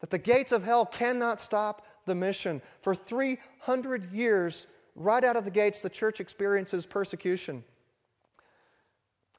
that 0.00 0.10
the 0.10 0.18
gates 0.18 0.52
of 0.52 0.64
hell 0.64 0.86
cannot 0.86 1.40
stop 1.40 1.86
the 2.06 2.14
mission. 2.14 2.62
For 2.80 2.94
300 2.94 4.12
years, 4.12 4.66
right 4.94 5.24
out 5.24 5.36
of 5.36 5.44
the 5.44 5.50
gates, 5.50 5.80
the 5.80 5.90
church 5.90 6.20
experiences 6.20 6.86
persecution. 6.86 7.64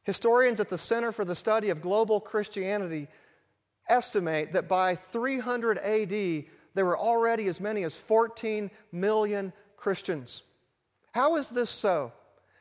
Historians 0.03 0.60
at 0.60 0.69
the 0.69 0.77
Center 0.77 1.12
for 1.12 1.24
the 1.24 1.36
Study 1.36 1.69
of 1.69 1.81
Global 1.81 2.19
Christianity 2.19 3.08
estimate 3.88 4.53
that 4.53 4.67
by 4.67 4.96
300 4.96 5.77
AD, 5.77 6.46
there 6.74 6.86
were 6.86 6.98
already 6.98 7.48
as 7.48 7.60
many 7.60 7.84
as 7.84 7.98
14 7.98 8.72
million 8.91 9.53
Christians. 9.77 10.43
How 11.12 11.36
is 11.36 11.50
this 11.50 11.69
so? 11.69 12.12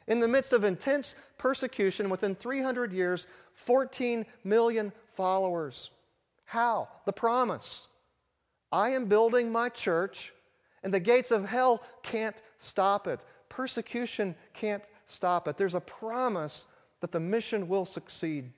In 0.08 0.20
the 0.20 0.26
midst 0.26 0.52
of 0.52 0.64
intense 0.64 1.14
persecution, 1.36 2.10
within 2.10 2.34
300 2.34 2.92
years, 2.92 3.28
14 3.52 4.26
million 4.42 4.92
followers. 5.12 5.90
How? 6.46 6.88
The 7.04 7.12
promise. 7.12 7.86
I 8.72 8.90
am 8.90 9.04
building 9.04 9.52
my 9.52 9.68
church, 9.68 10.32
and 10.82 10.92
the 10.92 10.98
gates 10.98 11.30
of 11.30 11.46
hell 11.46 11.82
can't 12.02 12.40
stop 12.58 13.06
it. 13.06 13.20
Persecution 13.50 14.34
can't 14.54 14.82
stop 15.06 15.46
it. 15.46 15.58
There's 15.58 15.74
a 15.74 15.80
promise 15.80 16.66
that 17.00 17.12
the 17.12 17.20
mission 17.20 17.68
will 17.68 17.84
succeed. 17.84 18.50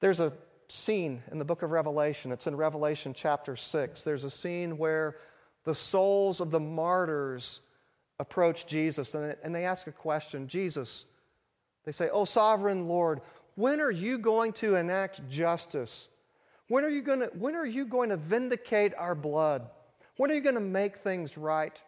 There's 0.00 0.20
a 0.20 0.34
scene 0.68 1.22
in 1.30 1.38
the 1.38 1.44
book 1.44 1.62
of 1.62 1.70
Revelation, 1.70 2.32
it's 2.32 2.46
in 2.46 2.56
Revelation 2.56 3.14
chapter 3.14 3.56
6. 3.56 4.02
There's 4.02 4.24
a 4.24 4.30
scene 4.30 4.76
where 4.76 5.16
the 5.64 5.74
souls 5.74 6.40
of 6.40 6.50
the 6.50 6.60
martyrs 6.60 7.60
approach 8.18 8.66
Jesus 8.66 9.14
and 9.14 9.54
they 9.54 9.64
ask 9.64 9.86
a 9.86 9.92
question 9.92 10.48
Jesus, 10.48 11.06
they 11.84 11.92
say, 11.92 12.08
Oh, 12.12 12.24
sovereign 12.24 12.88
Lord, 12.88 13.20
when 13.56 13.80
are 13.80 13.90
you 13.90 14.18
going 14.18 14.52
to 14.54 14.76
enact 14.76 15.28
justice? 15.28 16.08
When 16.68 16.84
are 16.84 16.88
you 16.88 17.02
going 17.02 17.20
to, 17.20 17.26
when 17.38 17.54
are 17.54 17.66
you 17.66 17.84
going 17.84 18.08
to 18.08 18.16
vindicate 18.16 18.94
our 18.96 19.14
blood? 19.14 19.68
When 20.16 20.30
are 20.30 20.34
you 20.34 20.40
going 20.40 20.54
to 20.54 20.60
make 20.60 20.98
things 20.98 21.36
right? 21.36 21.80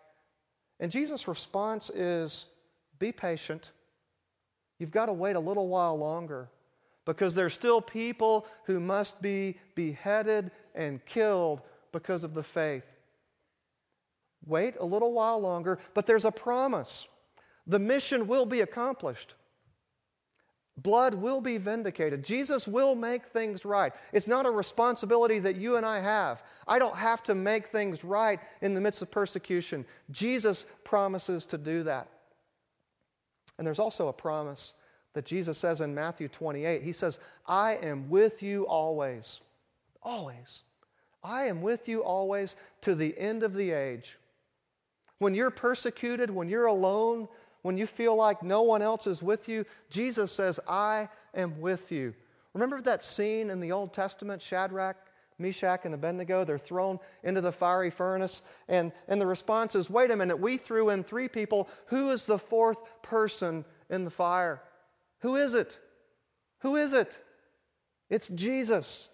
And 0.81 0.93
Jesus' 0.93 1.27
response 1.27 1.91
is 1.91 2.47
be 2.99 3.13
patient. 3.13 3.71
You've 4.79 4.91
got 4.91 5.07
to 5.07 5.13
wait 5.13 5.37
a 5.37 5.41
little 5.41 5.69
while 5.69 5.97
longer 5.97 6.51
because 7.05 7.35
there's 7.35 7.55
still 7.55 7.81
people 7.81 8.47
who 8.65 8.81
must 8.81 9.23
be 9.23 9.57
beheaded 9.75 10.51
and 10.75 11.05
killed 11.07 11.63
because 11.93 12.25
of 12.25 12.35
the 12.35 12.43
faith. 12.43 12.85
Wait 14.47 14.75
a 14.79 14.85
little 14.85 15.13
while 15.13 15.41
longer, 15.41 15.79
but 15.93 16.07
there's 16.07 16.25
a 16.25 16.31
promise. 16.31 17.07
The 17.67 17.81
mission 17.81 18.27
will 18.27 18.47
be 18.47 18.61
accomplished. 18.61 19.35
Blood 20.79 21.15
will 21.15 21.41
be 21.41 21.57
vindicated. 21.57 22.23
Jesus 22.23 22.69
will 22.69 22.95
make 22.95 23.27
things 23.27 23.65
right. 23.65 23.93
It's 24.13 24.27
not 24.27 24.45
a 24.45 24.51
responsibility 24.51 25.39
that 25.39 25.57
you 25.57 25.77
and 25.77 25.87
I 25.87 26.01
have. 26.01 26.43
I 26.69 26.79
don't 26.79 26.97
have 26.97 27.23
to 27.25 27.35
make 27.35 27.69
things 27.69 28.05
right 28.05 28.39
in 28.61 28.75
the 28.75 28.81
midst 28.81 29.01
of 29.01 29.11
persecution. 29.11 29.87
Jesus 30.11 30.67
promises 30.85 31.47
to 31.47 31.59
do 31.59 31.83
that. 31.85 32.09
And 33.57 33.67
there's 33.67 33.79
also 33.79 34.09
a 34.09 34.13
promise 34.13 34.75
that 35.15 35.25
Jesus 35.25 35.57
says 35.57 35.81
in 35.81 35.95
Matthew 35.95 36.29
28. 36.29 36.83
He 36.83 36.93
says, 36.93 37.19
I 37.47 37.77
am 37.77 38.11
with 38.11 38.43
you 38.43 38.67
always. 38.67 39.41
Always. 40.03 40.63
I 41.25 41.45
am 41.45 41.63
with 41.63 41.89
you 41.89 42.05
always 42.05 42.55
to 42.83 42.95
the 42.95 43.19
end 43.19 43.43
of 43.43 43.55
the 43.55 43.71
age. 43.71 44.19
When 45.19 45.35
you're 45.35 45.51
persecuted, 45.51 46.31
when 46.31 46.49
you're 46.49 46.67
alone, 46.67 47.29
when 47.63 47.79
you 47.79 47.87
feel 47.87 48.15
like 48.15 48.43
no 48.43 48.63
one 48.63 48.83
else 48.83 49.07
is 49.07 49.23
with 49.23 49.49
you, 49.49 49.65
Jesus 49.91 50.33
says, 50.33 50.61
I 50.69 51.09
am 51.35 51.61
with 51.61 51.91
you. 51.91 52.15
Remember 52.53 52.81
that 52.83 53.03
scene 53.05 53.51
in 53.51 53.61
the 53.61 53.73
Old 53.73 53.93
Testament, 53.93 54.41
Shadrach, 54.41 54.97
Meshach, 55.39 55.85
and 55.85 55.95
Abednego? 55.95 56.45
They're 56.45 56.59
thrown 56.59 56.99
into 57.23 57.41
the 57.41 57.53
fiery 57.53 57.91
furnace. 57.91 58.43
And, 58.69 58.93
and 59.09 59.21
the 59.21 59.27
response 59.27 59.75
is, 59.75 59.91
wait 59.91 60.11
a 60.11 60.17
minute, 60.17 60.39
we 60.39 60.57
threw 60.57 60.91
in 60.91 61.03
three 61.03 61.29
people. 61.29 61.69
Who 61.87 62.11
is 62.11 62.25
the 62.25 62.39
fourth 62.39 62.79
person 63.03 63.65
in 63.91 64.05
the 64.05 64.11
fire? 64.11 64.63
Who 65.21 65.37
is 65.37 65.55
it? 65.55 65.79
Who 66.61 66.77
is 66.77 66.93
it? 66.93 67.19
It's 68.09 68.29
Jesus. 68.29 69.09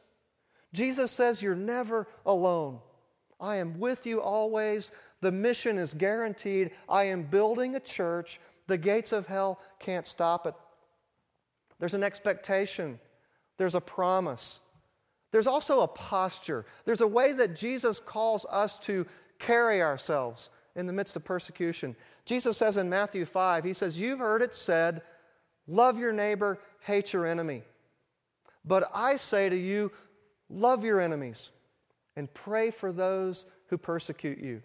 Jesus 0.73 1.11
says, 1.11 1.42
You're 1.42 1.54
never 1.54 2.06
alone. 2.25 2.80
I 3.40 3.56
am 3.56 3.78
with 3.78 4.06
you 4.06 4.21
always. 4.21 4.90
The 5.23 5.33
mission 5.33 5.79
is 5.79 5.95
guaranteed. 5.95 6.73
I 6.88 7.05
am 7.05 7.23
building 7.23 7.75
a 7.75 7.81
church. 7.81 8.38
The 8.67 8.76
gates 8.76 9.12
of 9.12 9.26
hell 9.26 9.59
can't 9.79 10.07
stop 10.07 10.47
it. 10.47 10.55
There's 11.79 11.95
an 11.95 12.05
expectation, 12.05 13.00
there's 13.57 13.75
a 13.75 13.81
promise. 13.81 14.61
There's 15.31 15.47
also 15.47 15.81
a 15.81 15.88
posture. 15.88 16.67
There's 16.85 17.00
a 17.00 17.07
way 17.07 17.33
that 17.33 17.57
Jesus 17.57 17.99
calls 17.99 18.45
us 18.50 18.79
to 18.81 19.07
carry 19.38 19.81
ourselves 19.81 20.50
in 20.76 20.87
the 20.87 20.93
midst 20.93 21.17
of 21.17 21.25
persecution. 21.25 21.97
Jesus 22.26 22.59
says 22.59 22.76
in 22.76 22.91
Matthew 22.91 23.25
5, 23.25 23.64
He 23.64 23.73
says, 23.73 23.99
You've 23.99 24.19
heard 24.19 24.43
it 24.43 24.55
said, 24.55 25.00
love 25.67 25.99
your 25.99 26.12
neighbor, 26.12 26.59
hate 26.81 27.12
your 27.12 27.26
enemy. 27.26 27.62
But 28.64 28.91
I 28.95 29.17
say 29.17 29.49
to 29.49 29.57
you, 29.57 29.91
love 30.49 30.85
your 30.85 31.00
enemies 31.00 31.50
and 32.17 32.33
pray 32.33 32.71
for 32.71 32.93
those 32.93 33.47
who 33.69 33.79
persecute 33.79 34.38
you. 34.38 34.62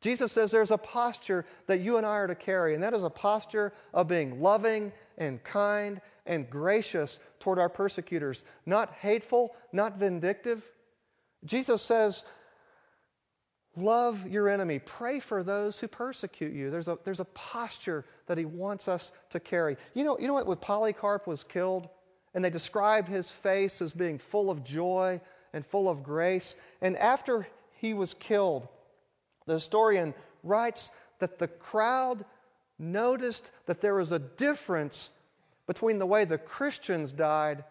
Jesus 0.00 0.32
says 0.32 0.50
there's 0.50 0.70
a 0.70 0.78
posture 0.78 1.44
that 1.66 1.80
you 1.80 1.96
and 1.96 2.06
I 2.06 2.16
are 2.16 2.26
to 2.26 2.34
carry, 2.34 2.74
and 2.74 2.82
that 2.82 2.94
is 2.94 3.02
a 3.02 3.10
posture 3.10 3.72
of 3.92 4.08
being 4.08 4.40
loving 4.40 4.92
and 5.18 5.42
kind 5.44 6.00
and 6.26 6.48
gracious 6.48 7.18
toward 7.38 7.58
our 7.58 7.68
persecutors, 7.68 8.44
not 8.64 8.92
hateful, 8.94 9.54
not 9.72 9.98
vindictive. 9.98 10.62
Jesus 11.44 11.82
says, 11.82 12.24
Love 13.76 14.26
your 14.26 14.48
enemy. 14.48 14.80
Pray 14.80 15.20
for 15.20 15.44
those 15.44 15.78
who 15.78 15.86
persecute 15.86 16.52
you. 16.52 16.70
There's 16.70 16.88
a, 16.88 16.98
there's 17.04 17.20
a 17.20 17.24
posture 17.26 18.04
that 18.26 18.36
he 18.36 18.44
wants 18.44 18.88
us 18.88 19.12
to 19.30 19.38
carry. 19.38 19.76
You 19.94 20.02
know, 20.02 20.18
you 20.18 20.26
know 20.26 20.34
what? 20.34 20.46
When 20.46 20.56
Polycarp 20.56 21.28
was 21.28 21.44
killed, 21.44 21.88
and 22.34 22.44
they 22.44 22.50
described 22.50 23.08
his 23.08 23.30
face 23.30 23.82
as 23.82 23.92
being 23.92 24.18
full 24.18 24.50
of 24.50 24.64
joy 24.64 25.20
and 25.52 25.66
full 25.66 25.88
of 25.88 26.02
grace. 26.02 26.56
And 26.80 26.96
after 26.96 27.46
he 27.76 27.94
was 27.94 28.14
killed, 28.14 28.68
the 29.50 29.54
historian 29.54 30.14
writes 30.44 30.92
that 31.18 31.38
the 31.38 31.48
crowd 31.48 32.24
noticed 32.78 33.50
that 33.66 33.80
there 33.80 33.94
was 33.94 34.12
a 34.12 34.18
difference 34.18 35.10
between 35.66 35.98
the 35.98 36.06
way 36.06 36.24
the 36.24 36.38
Christians 36.38 37.10
died 37.12 37.64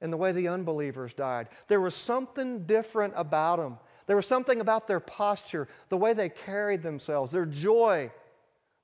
and 0.00 0.12
the 0.12 0.16
way 0.16 0.32
the 0.32 0.48
unbelievers 0.48 1.12
died. 1.12 1.48
There 1.66 1.80
was 1.80 1.94
something 1.94 2.66
different 2.66 3.14
about 3.16 3.56
them. 3.56 3.78
There 4.06 4.16
was 4.16 4.26
something 4.26 4.60
about 4.60 4.86
their 4.86 5.00
posture, 5.00 5.66
the 5.88 5.96
way 5.96 6.12
they 6.12 6.28
carried 6.28 6.82
themselves, 6.82 7.32
their 7.32 7.46
joy, 7.46 8.12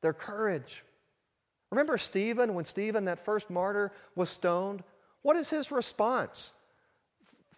their 0.01 0.13
courage. 0.13 0.83
Remember 1.71 1.99
Stephen, 1.99 2.55
when 2.55 2.65
Stephen, 2.65 3.05
that 3.05 3.25
first 3.25 3.49
martyr, 3.49 3.93
was 4.17 4.29
stoned? 4.31 4.83
What 5.23 5.37
is 5.37 5.51
his 5.51 5.71
response? 5.71 6.53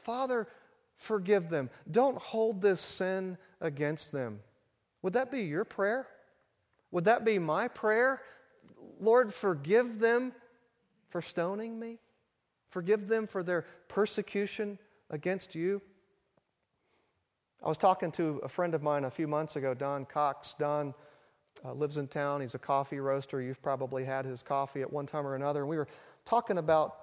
Father, 0.03 0.49
forgive 0.97 1.49
them. 1.49 1.71
Don't 1.91 2.19
hold 2.19 2.61
this 2.61 2.81
sin 2.81 3.39
against 3.61 4.13
them. 4.13 4.41
Would 5.03 5.15
that 5.15 5.31
be 5.31 5.43
your 5.43 5.65
prayer? 5.65 6.07
Would 6.91 7.05
that 7.05 7.25
be 7.25 7.39
my 7.39 7.69
prayer? 7.69 8.23
Lord, 9.01 9.35
forgive 9.35 9.99
them 9.99 10.33
for 11.11 11.21
stoning 11.21 11.79
me. 11.79 11.99
Forgive 12.71 13.09
them 13.09 13.27
for 13.27 13.43
their 13.43 13.67
persecution 13.89 14.79
against 15.11 15.55
you. 15.55 15.83
I 17.63 17.69
was 17.69 17.79
talking 17.79 18.11
to 18.13 18.41
a 18.43 18.49
friend 18.49 18.75
of 18.75 18.83
mine 18.83 19.05
a 19.05 19.11
few 19.11 19.29
months 19.29 19.57
ago, 19.57 19.75
Don 19.75 20.05
Cox. 20.05 20.55
Don 20.59 20.95
uh, 21.65 21.73
lives 21.73 21.97
in 21.97 22.09
town. 22.09 22.41
He's 22.41 22.55
a 22.55 22.59
coffee 22.59 22.99
roaster. 22.99 23.41
You've 23.41 23.63
probably 23.63 24.05
had 24.05 24.25
his 24.25 24.43
coffee 24.43 24.83
at 24.83 24.93
one 24.93 25.07
time 25.07 25.27
or 25.27 25.35
another. 25.35 25.61
And 25.61 25.69
we 25.69 25.77
were 25.77 25.89
talking 26.25 26.59
about 26.59 26.97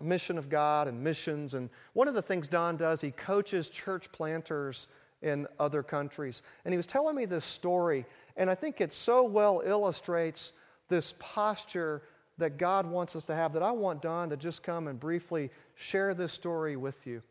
mission 0.00 0.38
of 0.38 0.48
God 0.48 0.88
and 0.88 1.02
missions. 1.02 1.54
And 1.54 1.70
one 1.92 2.08
of 2.08 2.14
the 2.14 2.22
things 2.22 2.48
Don 2.48 2.76
does, 2.76 3.00
he 3.00 3.10
coaches 3.10 3.68
church 3.68 4.10
planters 4.10 4.88
in 5.22 5.46
other 5.58 5.82
countries. 5.82 6.42
And 6.64 6.72
he 6.72 6.76
was 6.76 6.86
telling 6.86 7.16
me 7.16 7.24
this 7.24 7.44
story, 7.44 8.04
and 8.36 8.50
I 8.50 8.54
think 8.54 8.80
it 8.80 8.92
so 8.92 9.24
well 9.24 9.62
illustrates 9.64 10.52
this 10.88 11.14
posture 11.18 12.02
that 12.38 12.58
God 12.58 12.86
wants 12.86 13.16
us 13.16 13.24
to 13.24 13.34
have 13.34 13.52
that 13.54 13.62
I 13.62 13.72
want 13.72 14.02
Don 14.02 14.30
to 14.30 14.36
just 14.36 14.62
come 14.62 14.88
and 14.88 15.00
briefly 15.00 15.50
share 15.74 16.14
this 16.14 16.32
story 16.32 16.76
with 16.76 17.06
you. 17.06 17.22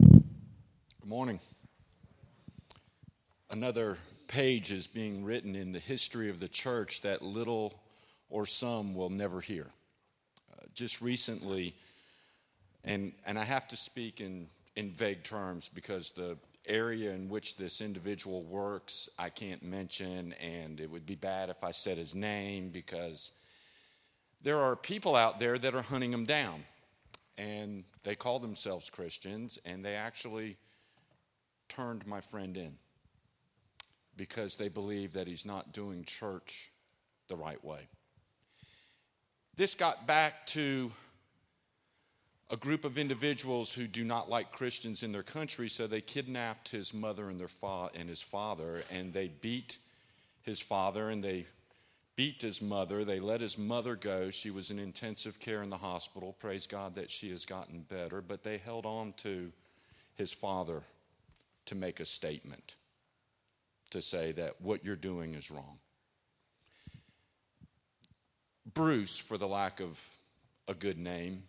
Good 0.00 1.10
morning. 1.10 1.40
Another 3.50 3.98
page 4.26 4.72
is 4.72 4.86
being 4.86 5.24
written 5.24 5.54
in 5.54 5.72
the 5.72 5.78
history 5.78 6.30
of 6.30 6.40
the 6.40 6.48
church 6.48 7.02
that 7.02 7.22
little 7.22 7.74
or 8.30 8.46
some 8.46 8.94
will 8.94 9.10
never 9.10 9.40
hear. 9.40 9.66
Uh, 10.52 10.64
just 10.72 11.02
recently, 11.02 11.74
and, 12.84 13.12
and 13.26 13.38
I 13.38 13.44
have 13.44 13.66
to 13.68 13.76
speak 13.76 14.20
in, 14.20 14.46
in 14.76 14.90
vague 14.90 15.24
terms 15.24 15.70
because 15.72 16.10
the 16.10 16.36
area 16.66 17.12
in 17.12 17.28
which 17.28 17.56
this 17.56 17.80
individual 17.80 18.42
works 18.42 19.08
I 19.18 19.28
can't 19.28 19.62
mention, 19.62 20.32
and 20.34 20.80
it 20.80 20.90
would 20.90 21.06
be 21.06 21.14
bad 21.14 21.50
if 21.50 21.62
I 21.62 21.70
said 21.70 21.98
his 21.98 22.14
name 22.14 22.70
because 22.70 23.32
there 24.42 24.60
are 24.60 24.76
people 24.76 25.16
out 25.16 25.38
there 25.38 25.58
that 25.58 25.74
are 25.74 25.82
hunting 25.82 26.12
him 26.12 26.24
down. 26.24 26.64
And 27.36 27.82
they 28.04 28.14
call 28.14 28.38
themselves 28.38 28.88
Christians, 28.88 29.58
and 29.64 29.84
they 29.84 29.94
actually 29.94 30.56
turned 31.68 32.06
my 32.06 32.20
friend 32.20 32.56
in 32.56 32.76
because 34.16 34.56
they 34.56 34.68
believe 34.68 35.12
that 35.14 35.26
he's 35.26 35.44
not 35.44 35.72
doing 35.72 36.04
church 36.04 36.70
the 37.28 37.34
right 37.34 37.62
way. 37.64 37.88
This 39.56 39.74
got 39.74 40.06
back 40.06 40.46
to 40.46 40.90
a 42.54 42.56
group 42.56 42.84
of 42.84 42.98
individuals 42.98 43.74
who 43.74 43.88
do 43.88 44.04
not 44.04 44.30
like 44.30 44.52
Christians 44.52 45.02
in 45.02 45.10
their 45.10 45.24
country, 45.24 45.68
so 45.68 45.88
they 45.88 46.00
kidnapped 46.00 46.68
his 46.68 46.94
mother 46.94 47.28
and, 47.28 47.40
their 47.40 47.48
fa- 47.48 47.90
and 47.96 48.08
his 48.08 48.22
father, 48.22 48.84
and 48.92 49.12
they 49.12 49.26
beat 49.26 49.78
his 50.42 50.60
father 50.60 51.10
and 51.10 51.24
they 51.24 51.46
beat 52.14 52.40
his 52.40 52.62
mother. 52.62 53.04
They 53.04 53.18
let 53.18 53.40
his 53.40 53.58
mother 53.58 53.96
go. 53.96 54.30
She 54.30 54.52
was 54.52 54.70
in 54.70 54.78
intensive 54.78 55.40
care 55.40 55.64
in 55.64 55.68
the 55.68 55.76
hospital. 55.76 56.36
Praise 56.38 56.64
God 56.68 56.94
that 56.94 57.10
she 57.10 57.28
has 57.30 57.44
gotten 57.44 57.80
better, 57.88 58.20
but 58.20 58.44
they 58.44 58.58
held 58.58 58.86
on 58.86 59.14
to 59.16 59.50
his 60.14 60.32
father 60.32 60.84
to 61.66 61.74
make 61.74 61.98
a 61.98 62.04
statement 62.04 62.76
to 63.90 64.00
say 64.00 64.30
that 64.30 64.60
what 64.60 64.84
you're 64.84 64.94
doing 64.94 65.34
is 65.34 65.50
wrong. 65.50 65.78
Bruce, 68.74 69.18
for 69.18 69.36
the 69.36 69.48
lack 69.48 69.80
of 69.80 70.00
a 70.68 70.74
good 70.74 70.98
name, 70.98 71.42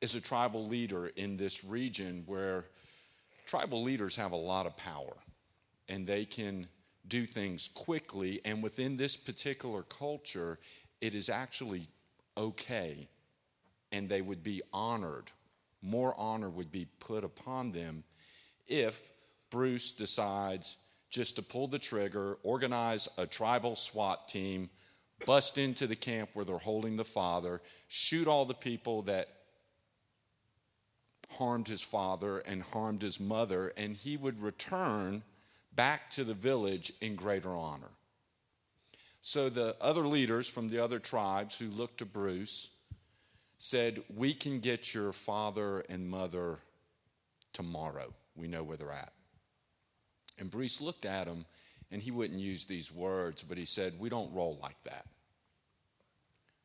is 0.00 0.14
a 0.14 0.20
tribal 0.20 0.66
leader 0.66 1.08
in 1.16 1.36
this 1.36 1.64
region 1.64 2.22
where 2.26 2.64
tribal 3.46 3.82
leaders 3.82 4.16
have 4.16 4.32
a 4.32 4.36
lot 4.36 4.66
of 4.66 4.76
power 4.76 5.16
and 5.88 6.06
they 6.06 6.24
can 6.24 6.66
do 7.08 7.26
things 7.26 7.68
quickly. 7.68 8.40
And 8.44 8.62
within 8.62 8.96
this 8.96 9.16
particular 9.16 9.82
culture, 9.82 10.58
it 11.00 11.14
is 11.14 11.28
actually 11.28 11.88
okay 12.36 13.08
and 13.92 14.08
they 14.08 14.22
would 14.22 14.42
be 14.42 14.62
honored. 14.72 15.30
More 15.82 16.14
honor 16.16 16.48
would 16.48 16.70
be 16.70 16.86
put 17.00 17.24
upon 17.24 17.72
them 17.72 18.04
if 18.68 19.02
Bruce 19.50 19.92
decides 19.92 20.76
just 21.10 21.36
to 21.36 21.42
pull 21.42 21.66
the 21.66 21.78
trigger, 21.78 22.38
organize 22.44 23.08
a 23.18 23.26
tribal 23.26 23.74
SWAT 23.74 24.28
team, 24.28 24.70
bust 25.26 25.58
into 25.58 25.86
the 25.86 25.96
camp 25.96 26.30
where 26.34 26.44
they're 26.44 26.58
holding 26.58 26.96
the 26.96 27.04
father, 27.04 27.60
shoot 27.88 28.28
all 28.28 28.44
the 28.44 28.54
people 28.54 29.02
that 29.02 29.28
harmed 31.30 31.68
his 31.68 31.82
father 31.82 32.38
and 32.38 32.62
harmed 32.62 33.02
his 33.02 33.20
mother, 33.20 33.72
and 33.76 33.96
he 33.96 34.16
would 34.16 34.40
return 34.40 35.22
back 35.74 36.10
to 36.10 36.24
the 36.24 36.34
village 36.34 36.92
in 37.00 37.16
greater 37.16 37.54
honor. 37.54 37.90
So 39.20 39.48
the 39.48 39.76
other 39.80 40.06
leaders 40.06 40.48
from 40.48 40.68
the 40.68 40.82
other 40.82 40.98
tribes 40.98 41.58
who 41.58 41.68
looked 41.68 41.98
to 41.98 42.06
Bruce 42.06 42.70
said, 43.58 44.02
We 44.08 44.32
can 44.32 44.60
get 44.60 44.94
your 44.94 45.12
father 45.12 45.80
and 45.88 46.08
mother 46.08 46.58
tomorrow. 47.52 48.12
We 48.34 48.48
know 48.48 48.62
where 48.62 48.76
they're 48.76 48.92
at. 48.92 49.12
And 50.38 50.50
Bruce 50.50 50.80
looked 50.80 51.04
at 51.04 51.26
him, 51.26 51.44
and 51.90 52.00
he 52.00 52.10
wouldn't 52.10 52.40
use 52.40 52.64
these 52.64 52.92
words, 52.92 53.42
but 53.42 53.58
he 53.58 53.66
said, 53.66 53.94
We 53.98 54.08
don't 54.08 54.32
roll 54.32 54.58
like 54.62 54.82
that. 54.84 55.04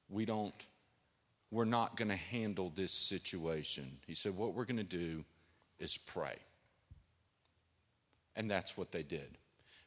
We 0.09 0.25
don't, 0.25 0.53
we're 1.51 1.65
not 1.65 1.95
going 1.95 2.09
to 2.09 2.15
handle 2.15 2.71
this 2.73 2.91
situation. 2.91 3.97
He 4.07 4.13
said, 4.13 4.35
What 4.35 4.53
we're 4.53 4.65
going 4.65 4.77
to 4.77 4.83
do 4.83 5.23
is 5.79 5.97
pray. 5.97 6.35
And 8.35 8.49
that's 8.49 8.77
what 8.77 8.91
they 8.91 9.03
did. 9.03 9.37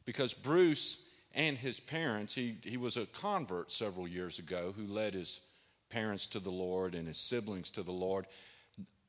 Because 0.05 0.33
Bruce 0.33 1.11
and 1.35 1.57
his 1.57 1.81
parents, 1.81 2.35
he, 2.35 2.57
he 2.63 2.77
was 2.77 2.97
a 2.97 3.07
convert 3.07 3.71
several 3.71 4.09
years 4.09 4.39
ago 4.39 4.73
who 4.77 4.87
led 4.87 5.15
his 5.15 5.43
parents 5.91 6.27
to 6.29 6.41
the 6.41 6.51
Lord 6.51 6.95
and 6.95 7.07
his 7.07 7.19
siblings 7.19 7.71
to 7.73 7.83
the 7.83 7.93
Lord, 7.93 8.27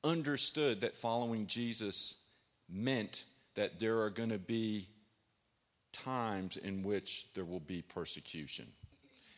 understood 0.03 0.81
that 0.81 0.95
following 0.95 1.47
Jesus 1.47 2.15
meant 2.69 3.25
that 3.55 3.79
there 3.79 4.01
are 4.01 4.09
going 4.09 4.29
to 4.29 4.37
be 4.37 4.87
times 5.91 6.57
in 6.57 6.83
which 6.83 7.33
there 7.33 7.45
will 7.45 7.59
be 7.59 7.81
persecution. 7.81 8.65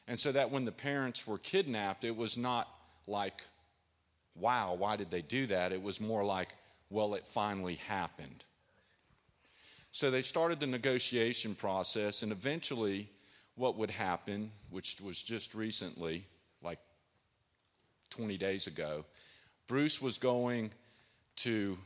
And 0.08 0.20
so 0.20 0.32
that 0.32 0.52
when 0.52 0.66
the 0.66 0.72
parents 0.72 1.26
were 1.26 1.38
kidnapped, 1.38 2.04
it 2.04 2.16
was 2.16 2.38
not 2.38 2.68
like, 3.12 3.44
wow, 4.36 4.74
why 4.74 4.96
did 4.96 5.12
they 5.12 5.22
do 5.22 5.48
that? 5.48 5.72
It 5.72 5.82
was 5.82 6.02
more 6.02 6.24
like, 6.24 6.56
well, 6.90 7.14
it 7.14 7.28
finally 7.28 7.76
happened. 7.76 8.44
So 9.92 10.10
they 10.10 10.22
started 10.22 10.60
the 10.60 10.68
negotiation 10.68 11.54
process, 11.54 12.24
and 12.24 12.32
eventually, 12.32 13.10
what 13.56 13.78
would 13.78 13.92
happen, 13.92 14.52
which 14.70 15.02
was 15.04 15.22
just 15.22 15.54
recently, 15.54 16.26
like 16.64 16.80
20 18.12 18.38
days 18.38 18.68
ago, 18.68 19.06
Bruce 19.68 20.02
was 20.02 20.18
going 20.18 20.72
to 21.38 21.78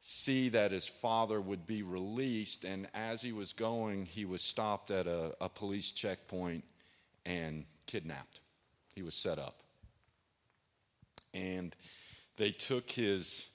see 0.00 0.50
that 0.50 0.70
his 0.70 0.86
father 0.86 1.40
would 1.40 1.66
be 1.66 1.82
released. 1.82 2.64
And 2.64 2.86
as 2.94 3.22
he 3.22 3.32
was 3.32 3.52
going, 3.52 4.06
he 4.06 4.24
was 4.24 4.42
stopped 4.42 4.90
at 4.90 5.06
a, 5.06 5.34
a 5.40 5.48
police 5.48 5.90
checkpoint 5.90 6.62
and 7.24 7.64
kidnapped. 7.86 8.40
He 8.94 9.02
was 9.02 9.14
set 9.14 9.38
up. 9.38 9.63
And 11.34 11.74
they 12.36 12.50
took 12.50 12.90
his 12.90 13.48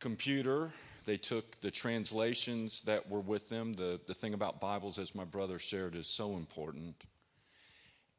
computer, 0.00 0.70
they 1.04 1.16
took 1.16 1.60
the 1.60 1.70
translations 1.70 2.82
that 2.82 3.08
were 3.08 3.20
with 3.20 3.48
them. 3.48 3.72
The, 3.72 4.00
the 4.06 4.14
thing 4.14 4.34
about 4.34 4.60
Bibles, 4.60 4.98
as 4.98 5.14
my 5.14 5.24
brother 5.24 5.58
shared, 5.58 5.94
is 5.94 6.06
so 6.06 6.36
important. 6.36 7.06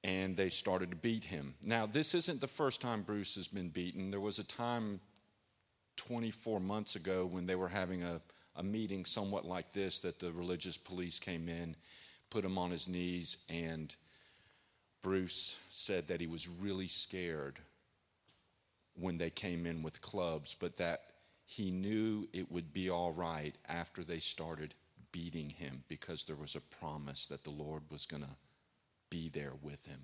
And 0.03 0.35
they 0.35 0.49
started 0.49 0.89
to 0.91 0.95
beat 0.95 1.23
him. 1.23 1.53
Now, 1.61 1.85
this 1.85 2.15
isn't 2.15 2.41
the 2.41 2.47
first 2.47 2.81
time 2.81 3.03
Bruce 3.03 3.35
has 3.35 3.47
been 3.47 3.69
beaten. 3.69 4.11
There 4.11 4.19
was 4.19 4.39
a 4.39 4.43
time 4.43 4.99
24 5.97 6.59
months 6.59 6.95
ago 6.95 7.25
when 7.25 7.45
they 7.45 7.55
were 7.55 7.67
having 7.67 8.03
a, 8.03 8.21
a 8.55 8.63
meeting 8.63 9.05
somewhat 9.05 9.45
like 9.45 9.73
this 9.73 9.99
that 9.99 10.17
the 10.17 10.31
religious 10.31 10.77
police 10.77 11.19
came 11.19 11.49
in, 11.49 11.75
put 12.29 12.45
him 12.45 12.57
on 12.57 12.71
his 12.71 12.87
knees, 12.87 13.37
and 13.49 13.95
Bruce 15.01 15.59
said 15.69 16.07
that 16.07 16.21
he 16.21 16.27
was 16.27 16.47
really 16.47 16.87
scared 16.87 17.59
when 18.99 19.17
they 19.17 19.29
came 19.29 19.65
in 19.65 19.81
with 19.81 20.01
clubs, 20.01 20.55
but 20.59 20.77
that 20.77 21.01
he 21.45 21.71
knew 21.71 22.27
it 22.33 22.51
would 22.51 22.73
be 22.73 22.89
all 22.89 23.11
right 23.11 23.55
after 23.67 24.03
they 24.03 24.19
started 24.19 24.75
beating 25.11 25.49
him 25.49 25.83
because 25.87 26.23
there 26.23 26.35
was 26.35 26.55
a 26.55 26.61
promise 26.79 27.25
that 27.25 27.43
the 27.43 27.49
Lord 27.49 27.81
was 27.89 28.05
going 28.05 28.23
to 28.23 28.35
be 29.09 29.29
there 29.29 29.53
with 29.63 29.85
him. 29.85 29.99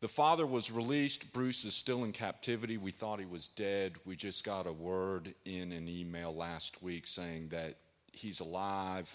The 0.00 0.08
father 0.08 0.46
was 0.46 0.70
released. 0.70 1.32
Bruce 1.32 1.64
is 1.64 1.74
still 1.74 2.04
in 2.04 2.12
captivity. 2.12 2.76
We 2.76 2.90
thought 2.90 3.18
he 3.18 3.24
was 3.24 3.48
dead. 3.48 3.94
We 4.04 4.14
just 4.14 4.44
got 4.44 4.66
a 4.66 4.72
word 4.72 5.34
in 5.46 5.72
an 5.72 5.88
email 5.88 6.34
last 6.34 6.82
week 6.82 7.06
saying 7.06 7.48
that 7.48 7.76
he's 8.12 8.40
alive. 8.40 9.14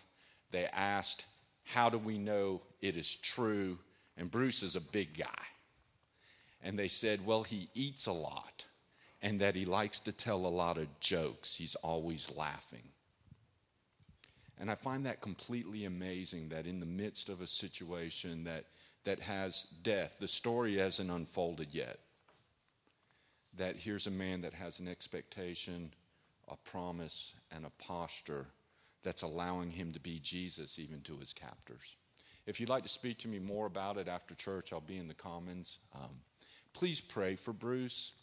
They 0.49 0.65
asked, 0.65 1.25
How 1.65 1.89
do 1.89 1.99
we 1.99 2.17
know 2.17 2.63
it 2.81 2.97
is 2.97 3.15
true? 3.15 3.77
And 4.17 4.31
Bruce 4.31 4.63
is 4.63 4.75
a 4.75 4.81
big 4.81 5.17
guy. 5.17 5.43
And 6.63 6.77
they 6.77 6.87
said, 6.87 7.25
Well, 7.25 7.43
he 7.43 7.69
eats 7.73 8.07
a 8.07 8.11
lot 8.11 8.65
and 9.21 9.39
that 9.39 9.55
he 9.55 9.65
likes 9.65 9.99
to 10.01 10.11
tell 10.11 10.45
a 10.45 10.47
lot 10.47 10.77
of 10.77 10.99
jokes. 10.99 11.55
He's 11.55 11.75
always 11.75 12.31
laughing. 12.35 12.83
And 14.59 14.69
I 14.69 14.75
find 14.75 15.05
that 15.05 15.21
completely 15.21 15.85
amazing 15.85 16.49
that 16.49 16.67
in 16.67 16.79
the 16.79 16.85
midst 16.85 17.29
of 17.29 17.41
a 17.41 17.47
situation 17.47 18.43
that, 18.43 18.65
that 19.03 19.19
has 19.19 19.63
death, 19.83 20.17
the 20.19 20.27
story 20.27 20.77
hasn't 20.77 21.09
unfolded 21.09 21.69
yet, 21.71 21.99
that 23.57 23.75
here's 23.75 24.07
a 24.07 24.11
man 24.11 24.41
that 24.41 24.53
has 24.53 24.79
an 24.79 24.87
expectation, 24.87 25.91
a 26.47 26.55
promise, 26.57 27.35
and 27.51 27.65
a 27.65 27.71
posture 27.83 28.45
that's 29.03 29.23
allowing 29.23 29.71
him 29.71 29.91
to 29.93 29.99
be 29.99 30.19
Jesus 30.19 30.77
even 30.77 31.01
to 31.01 31.17
his 31.17 31.33
captors. 31.33 31.95
If 32.45 32.59
you'd 32.59 32.69
like 32.69 32.83
to 32.83 32.89
speak 32.89 33.17
to 33.19 33.27
me 33.27 33.39
more 33.39 33.65
about 33.65 33.97
it 33.97 34.07
after 34.07 34.35
church, 34.35 34.73
I'll 34.73 34.81
be 34.81 34.97
in 34.97 35.07
the 35.07 35.13
Commons. 35.13 35.79
Um, 35.93 36.21
please 36.73 37.01
pray 37.01 37.35
for 37.35 37.53
Bruce. 37.53 38.13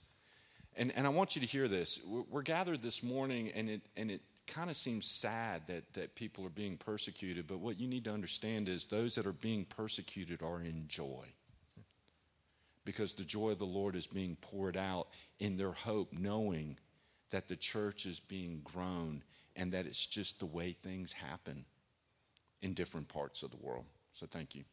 And, 0.77 0.93
and 0.97 1.07
I 1.07 1.11
want 1.11 1.35
you 1.35 1.41
to 1.41 1.47
hear 1.47 1.69
this. 1.69 2.01
We're 2.31 2.43
gathered 2.43 2.83
this 2.83 3.03
morning, 3.03 3.51
and 3.55 3.69
it, 3.69 3.83
and 3.97 4.11
it 4.11 4.21
kind 4.47 4.71
of 4.71 4.77
seems 4.77 5.11
sad 5.11 5.63
that, 5.69 5.93
that 5.95 6.15
people 6.15 6.47
are 6.47 6.51
being 6.51 6.77
persecuted, 6.77 7.47
but 7.47 7.61
what 7.61 7.79
you 7.79 7.87
need 7.87 8.05
to 8.05 8.13
understand 8.13 8.69
is 8.69 8.87
those 8.87 9.15
that 9.17 9.27
are 9.27 9.33
being 9.33 9.65
persecuted 9.65 10.43
are 10.43 10.61
in 10.61 10.85
joy. 10.89 11.25
Because 12.85 13.15
the 13.15 13.25
joy 13.25 13.51
of 13.51 13.59
the 13.59 13.67
Lord 13.67 13.97
is 13.97 14.07
being 14.07 14.37
poured 14.41 14.77
out 14.77 15.09
in 15.39 15.57
their 15.57 15.73
hope, 15.73 16.13
knowing 16.13 16.79
that 17.31 17.49
the 17.49 17.57
church 17.57 18.07
is 18.07 18.21
being 18.21 18.63
grown 18.65 19.23
and 19.55 19.73
that 19.73 19.87
it's 19.87 20.07
just 20.07 20.41
the 20.41 20.47
way 20.47 20.73
things 20.73 21.13
happen 21.13 21.65
in 22.63 22.73
different 22.73 23.09
parts 23.09 23.43
of 23.43 23.51
the 23.51 23.59
world. 23.59 23.85
So 24.13 24.27
thank 24.27 24.55
you. 24.55 24.65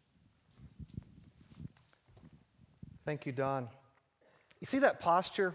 Thank 3.06 3.26
you, 3.28 3.32
Don. 3.32 3.70
You 4.60 4.66
see 4.66 4.80
that 4.80 5.00
posture? 5.00 5.54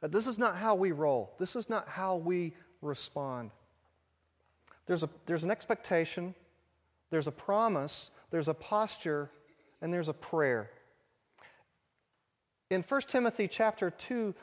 This 0.00 0.26
is 0.26 0.38
not 0.38 0.56
how 0.56 0.74
we 0.74 0.92
roll. 0.92 1.34
This 1.38 1.56
is 1.56 1.68
not 1.68 1.88
how 1.88 2.16
we 2.16 2.54
respond. 2.82 3.50
There's, 4.86 5.02
a, 5.02 5.08
there's 5.26 5.44
an 5.44 5.50
expectation, 5.50 6.34
there's 7.10 7.26
a 7.26 7.32
promise, 7.32 8.10
there's 8.30 8.48
a 8.48 8.54
posture, 8.54 9.30
and 9.80 9.92
there's 9.92 10.08
a 10.08 10.14
prayer. 10.14 10.70
In 12.70 12.82
1 12.82 13.00
Timothy 13.02 13.48
chapter 13.48 13.90
2, 13.90 14.34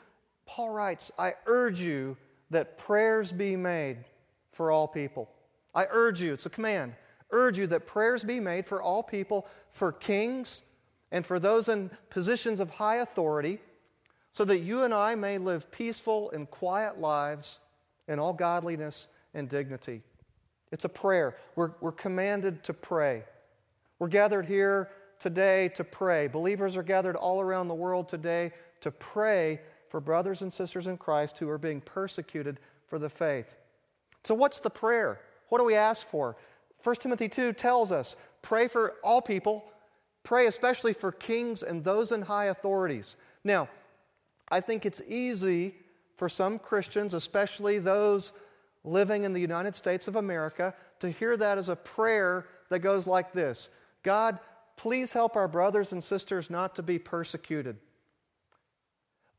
Paul 0.46 0.70
writes, 0.70 1.12
I 1.18 1.34
urge 1.46 1.80
you 1.80 2.16
that 2.50 2.76
prayers 2.76 3.32
be 3.32 3.56
made 3.56 3.98
for 4.52 4.70
all 4.70 4.88
people. 4.88 5.30
I 5.74 5.86
urge 5.90 6.20
you, 6.20 6.34
it's 6.34 6.46
a 6.46 6.50
command, 6.50 6.94
urge 7.30 7.58
you 7.58 7.66
that 7.68 7.86
prayers 7.86 8.24
be 8.24 8.40
made 8.40 8.66
for 8.66 8.82
all 8.82 9.02
people, 9.02 9.46
for 9.70 9.92
kings, 9.92 10.62
and 11.12 11.24
for 11.24 11.38
those 11.38 11.68
in 11.68 11.90
positions 12.10 12.58
of 12.58 12.70
high 12.70 12.96
authority, 12.96 13.60
so 14.32 14.44
that 14.46 14.58
you 14.58 14.82
and 14.82 14.92
I 14.92 15.14
may 15.14 15.38
live 15.38 15.70
peaceful 15.70 16.30
and 16.32 16.50
quiet 16.50 16.98
lives 16.98 17.60
in 18.08 18.18
all 18.18 18.32
godliness 18.32 19.06
and 19.34 19.48
dignity. 19.48 20.02
It's 20.72 20.86
a 20.86 20.88
prayer. 20.88 21.36
We're, 21.54 21.72
we're 21.80 21.92
commanded 21.92 22.64
to 22.64 22.72
pray. 22.72 23.24
We're 23.98 24.08
gathered 24.08 24.46
here 24.46 24.88
today 25.20 25.68
to 25.76 25.84
pray. 25.84 26.26
Believers 26.26 26.76
are 26.76 26.82
gathered 26.82 27.14
all 27.14 27.40
around 27.40 27.68
the 27.68 27.74
world 27.74 28.08
today 28.08 28.52
to 28.80 28.90
pray 28.90 29.60
for 29.88 30.00
brothers 30.00 30.40
and 30.40 30.50
sisters 30.50 30.86
in 30.86 30.96
Christ 30.96 31.38
who 31.38 31.48
are 31.50 31.58
being 31.58 31.82
persecuted 31.82 32.58
for 32.86 32.98
the 32.98 33.10
faith. 33.10 33.54
So, 34.24 34.34
what's 34.34 34.60
the 34.60 34.70
prayer? 34.70 35.20
What 35.50 35.58
do 35.58 35.64
we 35.64 35.74
ask 35.74 36.06
for? 36.06 36.36
1 36.82 36.96
Timothy 36.96 37.28
2 37.28 37.52
tells 37.52 37.92
us 37.92 38.16
pray 38.40 38.66
for 38.66 38.94
all 39.04 39.20
people, 39.20 39.64
pray 40.22 40.46
especially 40.46 40.92
for 40.92 41.12
kings 41.12 41.62
and 41.62 41.84
those 41.84 42.12
in 42.12 42.22
high 42.22 42.46
authorities. 42.46 43.16
Now, 43.44 43.68
I 44.48 44.60
think 44.60 44.86
it's 44.86 45.02
easy 45.08 45.74
for 46.16 46.28
some 46.28 46.58
Christians, 46.58 47.14
especially 47.14 47.78
those 47.78 48.32
living 48.84 49.24
in 49.24 49.32
the 49.32 49.40
United 49.40 49.74
States 49.74 50.08
of 50.08 50.16
America, 50.16 50.74
to 51.00 51.10
hear 51.10 51.36
that 51.36 51.58
as 51.58 51.68
a 51.68 51.76
prayer 51.76 52.46
that 52.68 52.80
goes 52.80 53.06
like 53.06 53.32
this 53.32 53.70
God, 54.02 54.38
please 54.76 55.12
help 55.12 55.36
our 55.36 55.48
brothers 55.48 55.92
and 55.92 56.02
sisters 56.02 56.50
not 56.50 56.74
to 56.76 56.82
be 56.82 56.98
persecuted. 56.98 57.76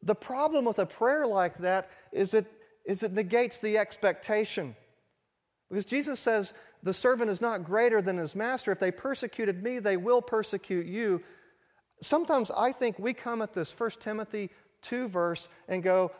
The 0.02 0.16
problem 0.16 0.66
with 0.66 0.80
a 0.80 0.86
prayer 0.86 1.26
like 1.26 1.58
that 1.60 1.90
is 2.12 2.34
it, 2.34 2.52
is 2.86 3.04
it 3.04 3.14
negates 3.14 3.58
the 3.58 3.78
expectation. 3.78 4.76
Because 5.70 5.86
Jesus 5.86 6.20
says, 6.20 6.54
The 6.84 6.94
servant 6.94 7.32
is 7.32 7.42
not 7.42 7.64
greater 7.64 8.02
than 8.02 8.18
his 8.18 8.36
master. 8.36 8.72
If 8.72 8.80
they 8.80 8.92
persecuted 8.92 9.64
me, 9.64 9.80
they 9.80 9.98
will 9.98 10.22
persecute 10.22 10.86
you. 10.86 11.24
Sometimes 12.02 12.52
I 12.52 12.74
think 12.74 13.00
we 13.00 13.14
come 13.14 13.42
at 13.42 13.54
this 13.54 13.78
1 13.78 13.92
Timothy 14.02 14.50
2 14.82 15.08
verse 15.08 15.48
and 15.70 15.82
go, 15.82 16.12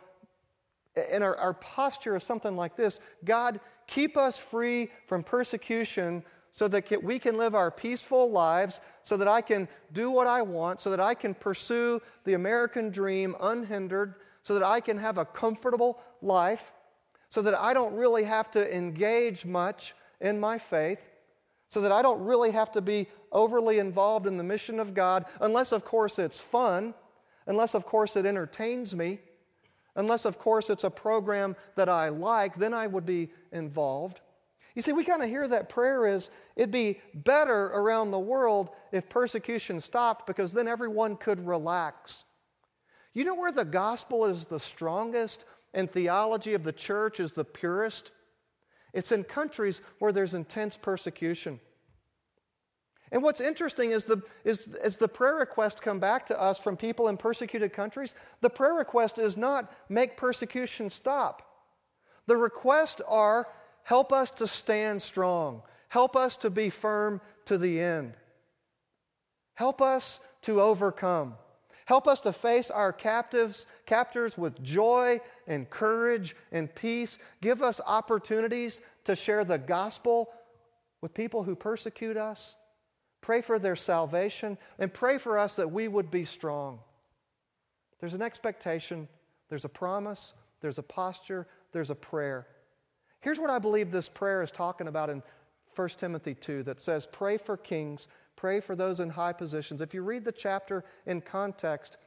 and 0.96 1.24
our, 1.24 1.36
our 1.38 1.54
posture 1.54 2.16
is 2.16 2.24
something 2.24 2.56
like 2.56 2.78
this 2.78 3.02
God, 3.26 3.60
keep 3.88 4.16
us 4.16 4.38
free 4.38 4.90
from 5.06 5.24
persecution 5.24 6.24
so 6.52 6.68
that 6.68 7.04
we 7.04 7.18
can 7.20 7.36
live 7.36 7.56
our 7.56 7.72
peaceful 7.72 8.30
lives, 8.30 8.80
so 9.02 9.18
that 9.18 9.28
I 9.28 9.42
can 9.42 9.68
do 9.92 10.12
what 10.12 10.28
I 10.28 10.44
want, 10.44 10.80
so 10.80 10.92
that 10.92 11.00
I 11.00 11.16
can 11.16 11.34
pursue 11.34 12.00
the 12.26 12.36
American 12.36 12.92
dream 12.92 13.36
unhindered, 13.42 14.16
so 14.44 14.54
that 14.54 14.64
I 14.64 14.80
can 14.80 15.00
have 15.00 15.18
a 15.18 15.26
comfortable 15.26 16.00
life, 16.22 16.72
so 17.28 17.42
that 17.42 17.56
I 17.56 17.74
don't 17.74 17.96
really 17.96 18.24
have 18.24 18.52
to 18.52 18.76
engage 18.76 19.46
much 19.46 19.96
in 20.24 20.40
my 20.40 20.58
faith, 20.58 21.00
so 21.70 21.82
that 21.82 21.92
I 21.92 22.02
don't 22.02 22.24
really 22.24 22.52
have 22.52 22.72
to 22.72 22.82
be 22.82 23.08
overly 23.32 23.78
involved 23.78 24.26
in 24.26 24.38
the 24.38 24.44
mission 24.44 24.80
of 24.80 24.94
God, 24.94 25.26
unless, 25.40 25.72
of 25.72 25.86
course, 25.86 26.18
it's 26.18 26.40
fun, 26.40 26.96
unless, 27.46 27.76
of 27.76 27.86
course, 27.86 28.16
it 28.16 28.26
entertains 28.26 28.96
me. 28.96 29.20
Unless, 29.96 30.26
of 30.26 30.40
course, 30.40 30.72
it's 30.72 30.84
a 30.84 30.90
program 30.90 31.56
that 31.76 31.90
I 31.90 32.10
like, 32.10 32.58
then 32.58 32.74
I 32.74 32.88
would 32.88 33.06
be 33.06 33.32
involved. 33.52 34.22
You 34.76 34.82
see, 34.82 34.92
we 34.92 35.04
kind 35.04 35.22
of 35.22 35.30
hear 35.30 35.48
that 35.48 35.70
prayer 35.70 36.08
is 36.08 36.32
it'd 36.56 36.72
be 36.72 37.00
better 37.14 37.66
around 37.68 38.10
the 38.10 38.20
world 38.20 38.72
if 38.92 39.08
persecution 39.08 39.80
stopped 39.80 40.26
because 40.26 40.52
then 40.52 40.68
everyone 40.68 41.16
could 41.16 41.46
relax. 41.46 42.24
You 43.14 43.24
know 43.24 43.36
where 43.36 43.52
the 43.52 43.66
gospel 43.66 44.26
is 44.26 44.48
the 44.48 44.60
strongest 44.60 45.46
and 45.76 45.92
theology 45.92 46.56
of 46.56 46.64
the 46.64 46.72
church 46.72 47.20
is 47.20 47.34
the 47.34 47.46
purest? 47.46 48.12
It's 48.94 49.12
in 49.12 49.24
countries 49.24 49.82
where 50.00 50.12
there's 50.12 50.34
intense 50.34 50.78
persecution. 50.78 51.60
And 53.12 53.22
what's 53.22 53.42
interesting 53.42 53.92
is 53.92 54.06
the, 54.06 54.24
is, 54.44 54.76
as 54.82 54.98
the 54.98 55.08
prayer 55.08 55.36
requests 55.36 55.80
come 55.80 56.00
back 56.00 56.26
to 56.28 56.42
us 56.42 56.58
from 56.58 56.76
people 56.76 57.08
in 57.08 57.18
persecuted 57.18 57.72
countries, 57.72 58.16
the 58.42 58.50
prayer 58.50 58.74
request 58.74 59.20
is 59.20 59.38
not 59.38 59.72
make 59.88 60.18
persecution 60.18 60.90
stop. 60.90 61.44
The 62.26 62.38
requests 62.38 63.02
are 63.08 63.48
help 63.84 64.12
us 64.12 64.32
to 64.32 64.48
stand 64.48 65.02
strong, 65.02 65.62
help 65.90 66.16
us 66.16 66.38
to 66.38 66.50
be 66.50 66.72
firm 66.72 67.22
to 67.46 67.58
the 67.58 67.80
end, 67.82 68.14
help 69.54 69.80
us 69.80 70.20
to 70.42 70.60
overcome. 70.60 71.36
Help 71.86 72.08
us 72.08 72.22
to 72.22 72.34
face 72.34 72.72
our 72.72 72.94
captives, 72.94 73.68
captors 73.86 74.38
with 74.38 74.62
joy 74.64 75.20
and 75.48 75.70
courage 75.70 76.36
and 76.52 76.74
peace. 76.74 77.20
Give 77.42 77.62
us 77.62 77.82
opportunities 77.86 78.82
to 79.04 79.16
share 79.16 79.44
the 79.44 79.58
gospel 79.58 80.30
with 81.02 81.14
people 81.14 81.44
who 81.44 81.56
persecute 81.56 82.16
us. 82.16 82.56
Pray 83.22 83.42
for 83.42 83.60
their 83.60 83.76
salvation 83.76 84.58
and 84.80 84.94
pray 84.94 85.18
for 85.18 85.38
us 85.38 85.56
that 85.56 85.72
we 85.72 85.88
would 85.88 86.10
be 86.10 86.24
strong. 86.24 86.80
There's 88.00 88.14
an 88.14 88.22
expectation, 88.22 89.08
there's 89.50 89.66
a 89.66 89.70
promise, 89.70 90.34
there's 90.62 90.78
a 90.78 90.84
posture, 90.84 91.48
there's 91.72 91.90
a 91.90 91.96
prayer. 91.96 92.48
Here's 93.20 93.40
what 93.40 93.50
I 93.50 93.60
believe 93.60 93.92
this 93.92 94.10
prayer 94.10 94.42
is 94.42 94.52
talking 94.52 94.88
about 94.88 95.10
in 95.10 95.24
1 95.76 95.88
Timothy 95.90 96.36
2 96.36 96.64
that 96.64 96.82
says, 96.82 97.06
Pray 97.06 97.38
for 97.38 97.58
kings, 97.58 98.08
pray 98.36 98.60
for 98.60 98.76
those 98.76 99.00
in 99.00 99.10
high 99.10 99.34
positions. 99.34 99.82
If 99.82 99.94
you 99.94 100.02
read 100.04 100.26
the 100.26 100.32
chapter 100.32 100.84
in 101.06 101.22
context, 101.22 101.98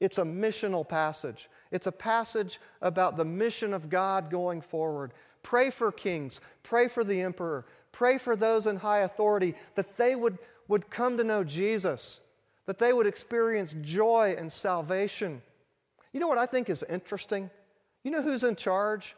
It's 0.00 0.18
a 0.18 0.22
missional 0.22 0.88
passage. 0.88 1.48
It's 1.70 1.86
a 1.86 1.92
passage 1.92 2.60
about 2.80 3.16
the 3.16 3.24
mission 3.24 3.74
of 3.74 3.90
God 3.90 4.30
going 4.30 4.60
forward. 4.60 5.12
Pray 5.42 5.70
for 5.70 5.90
kings, 5.90 6.40
pray 6.62 6.88
for 6.88 7.02
the 7.02 7.20
emperor, 7.22 7.64
pray 7.92 8.18
for 8.18 8.36
those 8.36 8.66
in 8.66 8.76
high 8.76 9.00
authority 9.00 9.54
that 9.74 9.96
they 9.96 10.14
would, 10.14 10.38
would 10.68 10.90
come 10.90 11.16
to 11.16 11.24
know 11.24 11.42
Jesus, 11.42 12.20
that 12.66 12.78
they 12.78 12.92
would 12.92 13.06
experience 13.06 13.74
joy 13.80 14.36
and 14.38 14.52
salvation. 14.52 15.42
You 16.12 16.20
know 16.20 16.28
what 16.28 16.38
I 16.38 16.46
think 16.46 16.68
is 16.68 16.84
interesting? 16.88 17.50
You 18.04 18.10
know 18.10 18.22
who's 18.22 18.44
in 18.44 18.56
charge? 18.56 19.16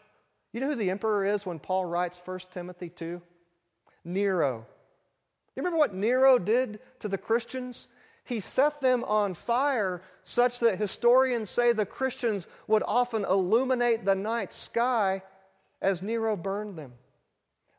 You 0.53 0.61
know 0.61 0.69
who 0.69 0.75
the 0.77 0.91
emperor 0.91 1.25
is 1.25 1.45
when 1.45 1.59
Paul 1.59 1.85
writes 1.85 2.21
1 2.25 2.39
Timothy 2.51 2.89
2? 2.89 3.21
Nero. 4.05 4.67
You 5.61 5.67
remember 5.67 5.81
what 5.81 5.95
Nero 5.95 6.39
did 6.39 6.81
to 7.01 7.09
the 7.09 7.19
Christians? 7.19 7.89
He 8.25 8.41
set 8.41 8.81
them 8.81 9.05
on 9.05 9.35
fire 9.35 10.01
such 10.23 10.61
that 10.61 10.79
historians 10.79 11.51
say 11.51 11.75
the 11.75 11.85
Christians 11.85 12.47
would 12.67 12.83
often 12.87 13.27
illuminate 13.27 14.07
the 14.07 14.15
night 14.15 14.55
sky 14.55 15.21
as 15.83 16.01
Nero 16.01 16.35
burned 16.35 16.79
them. 16.79 16.95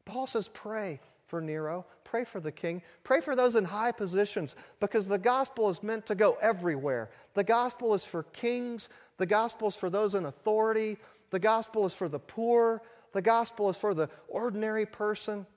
Paul 0.06 0.28
says, 0.28 0.48
Pray 0.48 1.00
for 1.26 1.42
Nero, 1.42 1.88
pray 2.04 2.24
for 2.24 2.40
the 2.40 2.52
king, 2.52 2.84
pray 3.04 3.20
for 3.20 3.36
those 3.36 3.56
in 3.56 3.66
high 3.66 3.94
positions 3.94 4.54
because 4.80 5.08
the 5.08 5.18
gospel 5.18 5.68
is 5.68 5.82
meant 5.82 6.06
to 6.06 6.14
go 6.14 6.38
everywhere. 6.40 7.10
The 7.34 7.44
gospel 7.44 7.96
is 7.96 8.06
for 8.06 8.22
kings, 8.22 8.90
the 9.18 9.26
gospel 9.26 9.70
is 9.70 9.76
for 9.76 9.90
those 9.90 10.14
in 10.14 10.26
authority, 10.26 11.00
the 11.32 11.40
gospel 11.40 11.86
is 11.86 11.96
for 11.96 12.08
the 12.08 12.20
poor, 12.20 12.84
the 13.14 13.24
gospel 13.24 13.70
is 13.70 13.78
for 13.78 13.96
the 13.96 14.08
ordinary 14.28 14.86
person. 14.86 15.48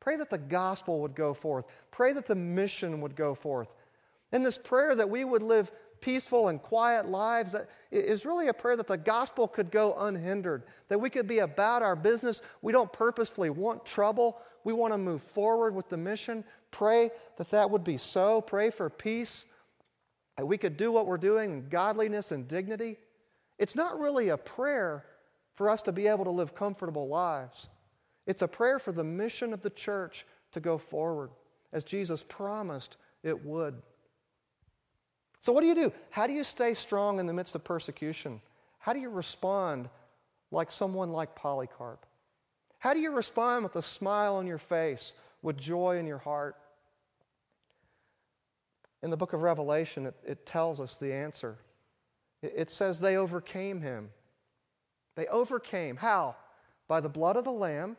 Pray 0.00 0.16
that 0.16 0.30
the 0.30 0.38
gospel 0.38 1.00
would 1.00 1.14
go 1.14 1.34
forth. 1.34 1.66
Pray 1.90 2.12
that 2.12 2.26
the 2.26 2.34
mission 2.34 3.00
would 3.02 3.14
go 3.14 3.34
forth. 3.34 3.68
And 4.32 4.44
this 4.44 4.58
prayer 4.58 4.94
that 4.94 5.10
we 5.10 5.24
would 5.24 5.42
live 5.42 5.70
peaceful 6.00 6.48
and 6.48 6.62
quiet 6.62 7.06
lives 7.06 7.54
is 7.90 8.24
really 8.24 8.48
a 8.48 8.54
prayer 8.54 8.76
that 8.76 8.86
the 8.86 8.96
gospel 8.96 9.46
could 9.46 9.70
go 9.70 9.94
unhindered, 9.98 10.62
that 10.88 11.00
we 11.00 11.10
could 11.10 11.26
be 11.26 11.40
about 11.40 11.82
our 11.82 11.96
business. 11.96 12.40
We 12.62 12.72
don't 12.72 12.92
purposefully 12.92 13.50
want 13.50 13.84
trouble. 13.84 14.38
We 14.64 14.72
want 14.72 14.94
to 14.94 14.98
move 14.98 15.22
forward 15.22 15.74
with 15.74 15.88
the 15.88 15.96
mission. 15.96 16.44
Pray 16.70 17.10
that 17.36 17.50
that 17.50 17.70
would 17.70 17.84
be 17.84 17.98
so. 17.98 18.40
Pray 18.40 18.70
for 18.70 18.88
peace, 18.88 19.44
that 20.36 20.46
we 20.46 20.56
could 20.56 20.76
do 20.76 20.92
what 20.92 21.06
we're 21.06 21.18
doing 21.18 21.52
in 21.52 21.68
godliness 21.68 22.32
and 22.32 22.48
dignity. 22.48 22.96
It's 23.58 23.76
not 23.76 23.98
really 23.98 24.30
a 24.30 24.38
prayer 24.38 25.04
for 25.54 25.68
us 25.68 25.82
to 25.82 25.92
be 25.92 26.06
able 26.06 26.24
to 26.24 26.30
live 26.30 26.54
comfortable 26.54 27.08
lives. 27.08 27.68
It's 28.30 28.42
a 28.42 28.48
prayer 28.48 28.78
for 28.78 28.92
the 28.92 29.02
mission 29.02 29.52
of 29.52 29.60
the 29.60 29.70
church 29.70 30.24
to 30.52 30.60
go 30.60 30.78
forward, 30.78 31.30
as 31.72 31.82
Jesus 31.82 32.22
promised 32.22 32.96
it 33.24 33.44
would. 33.44 33.82
So, 35.40 35.52
what 35.52 35.62
do 35.62 35.66
you 35.66 35.74
do? 35.74 35.92
How 36.10 36.28
do 36.28 36.32
you 36.32 36.44
stay 36.44 36.74
strong 36.74 37.18
in 37.18 37.26
the 37.26 37.32
midst 37.32 37.56
of 37.56 37.64
persecution? 37.64 38.40
How 38.78 38.92
do 38.92 39.00
you 39.00 39.10
respond 39.10 39.88
like 40.52 40.70
someone 40.70 41.10
like 41.10 41.34
Polycarp? 41.34 42.06
How 42.78 42.94
do 42.94 43.00
you 43.00 43.10
respond 43.10 43.64
with 43.64 43.74
a 43.74 43.82
smile 43.82 44.36
on 44.36 44.46
your 44.46 44.58
face, 44.58 45.12
with 45.42 45.56
joy 45.56 45.98
in 45.98 46.06
your 46.06 46.18
heart? 46.18 46.54
In 49.02 49.10
the 49.10 49.16
book 49.16 49.32
of 49.32 49.42
Revelation, 49.42 50.06
it, 50.06 50.14
it 50.24 50.46
tells 50.46 50.80
us 50.80 50.94
the 50.94 51.12
answer. 51.12 51.58
It, 52.42 52.52
it 52.54 52.70
says 52.70 53.00
they 53.00 53.16
overcame 53.16 53.80
him. 53.80 54.10
They 55.16 55.26
overcame. 55.26 55.96
How? 55.96 56.36
By 56.86 57.00
the 57.00 57.08
blood 57.08 57.34
of 57.34 57.42
the 57.42 57.50
Lamb, 57.50 57.96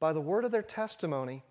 by 0.00 0.12
the 0.12 0.20
word 0.20 0.44
of 0.44 0.50
their 0.50 0.62
testimony, 0.62 1.44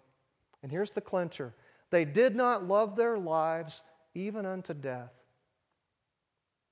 and 0.61 0.71
here's 0.71 0.91
the 0.91 1.01
clincher 1.01 1.53
they 1.91 2.05
did 2.05 2.35
not 2.35 2.67
love 2.67 2.95
their 2.95 3.17
lives 3.17 3.81
even 4.13 4.45
unto 4.45 4.73
death. 4.73 5.13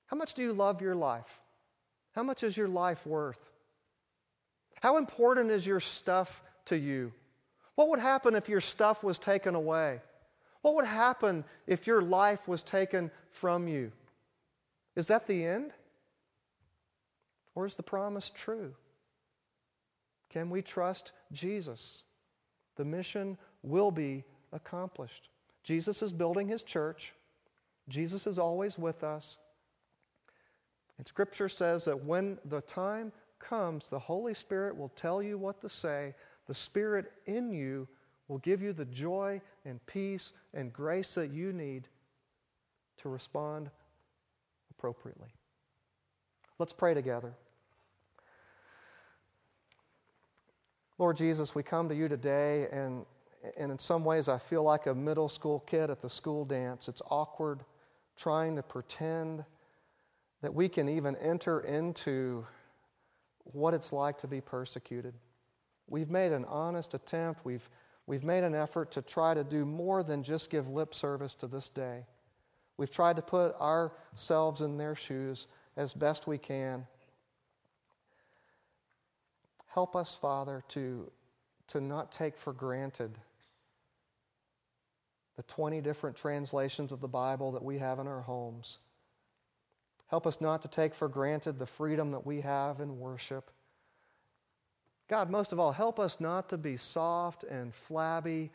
How 0.07 0.17
much 0.17 0.33
do 0.33 0.41
you 0.41 0.53
love 0.53 0.81
your 0.81 0.95
life? 0.95 1.39
How 2.13 2.23
much 2.23 2.43
is 2.43 2.57
your 2.57 2.67
life 2.67 3.05
worth? 3.05 3.39
How 4.81 4.97
important 4.97 5.51
is 5.51 5.65
your 5.65 5.79
stuff 5.79 6.43
to 6.65 6.77
you? 6.77 7.13
What 7.75 7.89
would 7.89 7.99
happen 7.99 8.35
if 8.35 8.49
your 8.49 8.61
stuff 8.61 9.03
was 9.03 9.19
taken 9.19 9.55
away? 9.55 10.01
What 10.61 10.75
would 10.75 10.85
happen 10.85 11.45
if 11.67 11.87
your 11.87 12.01
life 12.01 12.47
was 12.47 12.61
taken 12.61 13.11
from 13.29 13.67
you? 13.67 13.91
Is 14.95 15.07
that 15.07 15.27
the 15.27 15.45
end? 15.45 15.71
Or 17.53 17.65
is 17.65 17.75
the 17.75 17.83
promise 17.83 18.29
true? 18.29 18.73
Can 20.37 20.51
we 20.51 20.61
trust 20.61 21.13
Jesus? 21.31 22.03
The 22.75 22.85
mission 22.85 23.39
will 23.63 23.89
be 23.89 24.23
accomplished. 24.53 25.29
Jesus 25.63 26.03
is 26.03 26.13
building 26.13 26.47
his 26.47 26.61
church. 26.61 27.15
Jesus 27.89 28.27
is 28.27 28.37
always 28.37 28.77
with 28.77 29.03
us. 29.03 29.37
And 30.99 31.07
Scripture 31.07 31.49
says 31.49 31.85
that 31.85 32.05
when 32.05 32.37
the 32.45 32.61
time 32.61 33.13
comes, 33.39 33.89
the 33.89 33.97
Holy 33.97 34.35
Spirit 34.35 34.77
will 34.77 34.89
tell 34.89 35.23
you 35.23 35.39
what 35.39 35.59
to 35.61 35.69
say. 35.69 36.13
The 36.45 36.53
Spirit 36.53 37.11
in 37.25 37.51
you 37.51 37.87
will 38.27 38.37
give 38.37 38.61
you 38.61 38.73
the 38.73 38.85
joy 38.85 39.41
and 39.65 39.83
peace 39.87 40.33
and 40.53 40.71
grace 40.71 41.15
that 41.15 41.31
you 41.31 41.51
need 41.51 41.87
to 42.97 43.09
respond 43.09 43.71
appropriately. 44.69 45.29
Let's 46.59 46.73
pray 46.73 46.93
together. 46.93 47.33
Lord 50.99 51.15
Jesus, 51.15 51.53
we 51.53 51.61
come 51.61 51.87
to 51.89 51.95
you 51.95 52.07
today, 52.07 52.67
and, 52.71 53.05
and 53.55 53.71
in 53.71 53.77
some 53.77 54.03
ways 54.03 54.27
I 54.27 54.39
feel 54.39 54.63
like 54.63 54.87
a 54.87 54.95
middle 54.95 55.29
school 55.29 55.59
kid 55.59 55.91
at 55.91 56.01
the 56.01 56.09
school 56.09 56.43
dance. 56.43 56.87
It's 56.87 57.03
awkward 57.11 57.59
trying 58.15 58.55
to 58.55 58.63
pretend 58.63 59.45
that 60.41 60.53
we 60.53 60.67
can 60.67 60.89
even 60.89 61.15
enter 61.17 61.59
into 61.59 62.45
what 63.43 63.75
it's 63.75 63.93
like 63.93 64.19
to 64.21 64.27
be 64.27 64.41
persecuted. 64.41 65.13
We've 65.87 66.09
made 66.09 66.31
an 66.31 66.45
honest 66.45 66.95
attempt, 66.95 67.45
we've, 67.45 67.69
we've 68.07 68.23
made 68.23 68.43
an 68.43 68.55
effort 68.55 68.91
to 68.93 69.03
try 69.03 69.35
to 69.35 69.43
do 69.43 69.65
more 69.65 70.01
than 70.01 70.23
just 70.23 70.49
give 70.49 70.67
lip 70.67 70.95
service 70.95 71.35
to 71.35 71.47
this 71.47 71.69
day. 71.69 72.05
We've 72.75 72.91
tried 72.91 73.17
to 73.17 73.21
put 73.21 73.55
ourselves 73.61 74.61
in 74.61 74.77
their 74.77 74.95
shoes 74.95 75.45
as 75.75 75.93
best 75.93 76.25
we 76.25 76.39
can. 76.39 76.87
Help 79.77 79.95
us, 79.95 80.17
Father, 80.19 80.63
to, 80.69 81.07
to 81.67 81.79
not 81.79 82.11
take 82.11 82.35
for 82.35 82.51
granted 82.51 83.11
the 85.35 85.43
20 85.43 85.81
different 85.81 86.17
translations 86.17 86.91
of 86.91 86.99
the 86.99 87.07
Bible 87.07 87.51
that 87.51 87.63
we 87.63 87.77
have 87.77 87.99
in 87.99 88.07
our 88.07 88.21
homes. 88.21 88.79
Help 90.07 90.25
us 90.25 90.41
not 90.41 90.63
to 90.63 90.67
take 90.67 90.95
for 90.95 91.07
granted 91.07 91.59
the 91.59 91.67
freedom 91.67 92.09
that 92.09 92.25
we 92.25 92.41
have 92.41 92.79
in 92.79 92.99
worship. 92.99 93.51
God, 95.07 95.29
most 95.29 95.53
of 95.53 95.59
all, 95.59 95.73
help 95.73 95.99
us 95.99 96.19
not 96.19 96.49
to 96.49 96.57
be 96.57 96.75
soft 96.75 97.43
and 97.43 97.71
flabby 97.71 98.49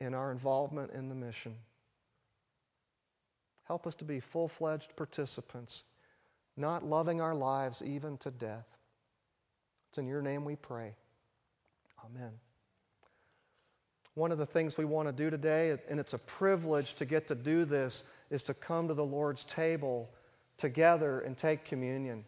in 0.00 0.12
our 0.12 0.32
involvement 0.32 0.90
in 0.90 1.08
the 1.08 1.14
mission. 1.14 1.54
Help 3.68 3.86
us 3.86 3.94
to 3.94 4.04
be 4.04 4.18
full 4.18 4.48
fledged 4.48 4.96
participants, 4.96 5.84
not 6.56 6.84
loving 6.84 7.20
our 7.20 7.36
lives 7.36 7.80
even 7.80 8.18
to 8.18 8.32
death. 8.32 8.66
It's 9.92 9.98
in 9.98 10.06
your 10.06 10.22
name 10.22 10.46
we 10.46 10.56
pray. 10.56 10.94
Amen. 12.02 12.30
One 14.14 14.32
of 14.32 14.38
the 14.38 14.46
things 14.46 14.78
we 14.78 14.86
want 14.86 15.06
to 15.06 15.12
do 15.12 15.28
today, 15.28 15.76
and 15.86 16.00
it's 16.00 16.14
a 16.14 16.18
privilege 16.18 16.94
to 16.94 17.04
get 17.04 17.26
to 17.26 17.34
do 17.34 17.66
this, 17.66 18.04
is 18.30 18.42
to 18.44 18.54
come 18.54 18.88
to 18.88 18.94
the 18.94 19.04
Lord's 19.04 19.44
table 19.44 20.08
together 20.56 21.20
and 21.20 21.36
take 21.36 21.66
communion. 21.66 22.24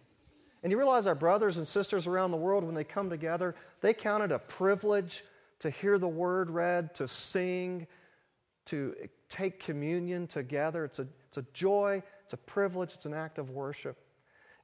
And 0.62 0.72
you 0.72 0.76
realize 0.76 1.06
our 1.06 1.14
brothers 1.14 1.56
and 1.56 1.66
sisters 1.66 2.06
around 2.06 2.32
the 2.32 2.36
world, 2.36 2.64
when 2.64 2.74
they 2.74 2.84
come 2.84 3.08
together, 3.08 3.54
they 3.80 3.94
count 3.94 4.22
it 4.22 4.30
a 4.30 4.40
privilege 4.40 5.24
to 5.60 5.70
hear 5.70 5.96
the 5.96 6.06
word 6.06 6.50
read, 6.50 6.94
to 6.96 7.08
sing, 7.08 7.86
to 8.66 8.94
take 9.30 9.58
communion 9.58 10.26
together. 10.26 10.84
It's 10.84 10.98
a, 10.98 11.06
it's 11.28 11.38
a 11.38 11.46
joy, 11.54 12.02
it's 12.24 12.34
a 12.34 12.38
privilege, 12.38 12.92
it's 12.92 13.06
an 13.06 13.14
act 13.14 13.38
of 13.38 13.48
worship. 13.48 13.96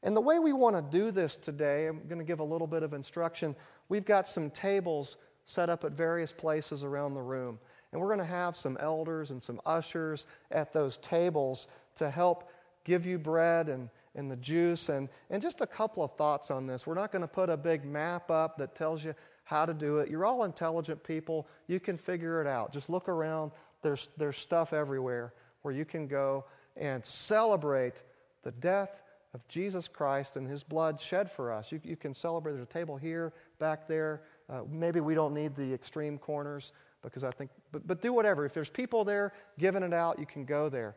And 0.02 0.16
the 0.16 0.20
way 0.20 0.38
we 0.38 0.52
want 0.52 0.76
to 0.76 0.98
do 0.98 1.10
this 1.10 1.36
today, 1.36 1.86
I'm 1.86 2.06
going 2.08 2.18
to 2.18 2.24
give 2.24 2.40
a 2.40 2.44
little 2.44 2.66
bit 2.66 2.82
of 2.82 2.94
instruction. 2.94 3.54
We've 3.88 4.04
got 4.04 4.26
some 4.26 4.50
tables 4.50 5.18
set 5.44 5.68
up 5.68 5.84
at 5.84 5.92
various 5.92 6.32
places 6.32 6.84
around 6.84 7.14
the 7.14 7.22
room. 7.22 7.58
And 7.92 8.00
we're 8.00 8.08
going 8.08 8.20
to 8.20 8.24
have 8.24 8.56
some 8.56 8.78
elders 8.80 9.30
and 9.30 9.42
some 9.42 9.60
ushers 9.66 10.26
at 10.50 10.72
those 10.72 10.96
tables 10.98 11.66
to 11.96 12.08
help 12.08 12.50
give 12.84 13.04
you 13.04 13.18
bread 13.18 13.68
and, 13.68 13.90
and 14.14 14.30
the 14.30 14.36
juice. 14.36 14.88
And, 14.88 15.08
and 15.28 15.42
just 15.42 15.60
a 15.60 15.66
couple 15.66 16.02
of 16.02 16.14
thoughts 16.16 16.50
on 16.50 16.66
this. 16.66 16.86
We're 16.86 16.94
not 16.94 17.12
going 17.12 17.22
to 17.22 17.28
put 17.28 17.50
a 17.50 17.56
big 17.56 17.84
map 17.84 18.30
up 18.30 18.56
that 18.58 18.74
tells 18.74 19.04
you 19.04 19.14
how 19.44 19.66
to 19.66 19.74
do 19.74 19.98
it. 19.98 20.08
You're 20.08 20.24
all 20.24 20.44
intelligent 20.44 21.02
people. 21.02 21.48
You 21.66 21.80
can 21.80 21.98
figure 21.98 22.40
it 22.40 22.46
out. 22.46 22.72
Just 22.72 22.88
look 22.88 23.08
around. 23.08 23.50
There's, 23.82 24.08
there's 24.16 24.36
stuff 24.36 24.72
everywhere 24.72 25.34
where 25.62 25.74
you 25.74 25.84
can 25.84 26.06
go 26.06 26.44
and 26.76 27.04
celebrate 27.04 28.02
the 28.44 28.52
death 28.52 29.02
of 29.32 29.46
Jesus 29.48 29.88
Christ 29.88 30.36
and 30.36 30.48
his 30.48 30.62
blood 30.62 31.00
shed 31.00 31.30
for 31.30 31.52
us. 31.52 31.70
You, 31.70 31.80
you 31.84 31.96
can 31.96 32.14
celebrate. 32.14 32.52
There's 32.52 32.64
a 32.64 32.66
table 32.66 32.96
here, 32.96 33.32
back 33.58 33.86
there. 33.86 34.22
Uh, 34.48 34.62
maybe 34.68 35.00
we 35.00 35.14
don't 35.14 35.34
need 35.34 35.54
the 35.54 35.72
extreme 35.72 36.18
corners 36.18 36.72
because 37.02 37.24
I 37.24 37.30
think, 37.30 37.50
but, 37.72 37.86
but 37.86 38.02
do 38.02 38.12
whatever. 38.12 38.44
If 38.44 38.52
there's 38.52 38.70
people 38.70 39.04
there 39.04 39.32
giving 39.58 39.82
it 39.82 39.94
out, 39.94 40.18
you 40.18 40.26
can 40.26 40.44
go 40.44 40.68
there. 40.68 40.96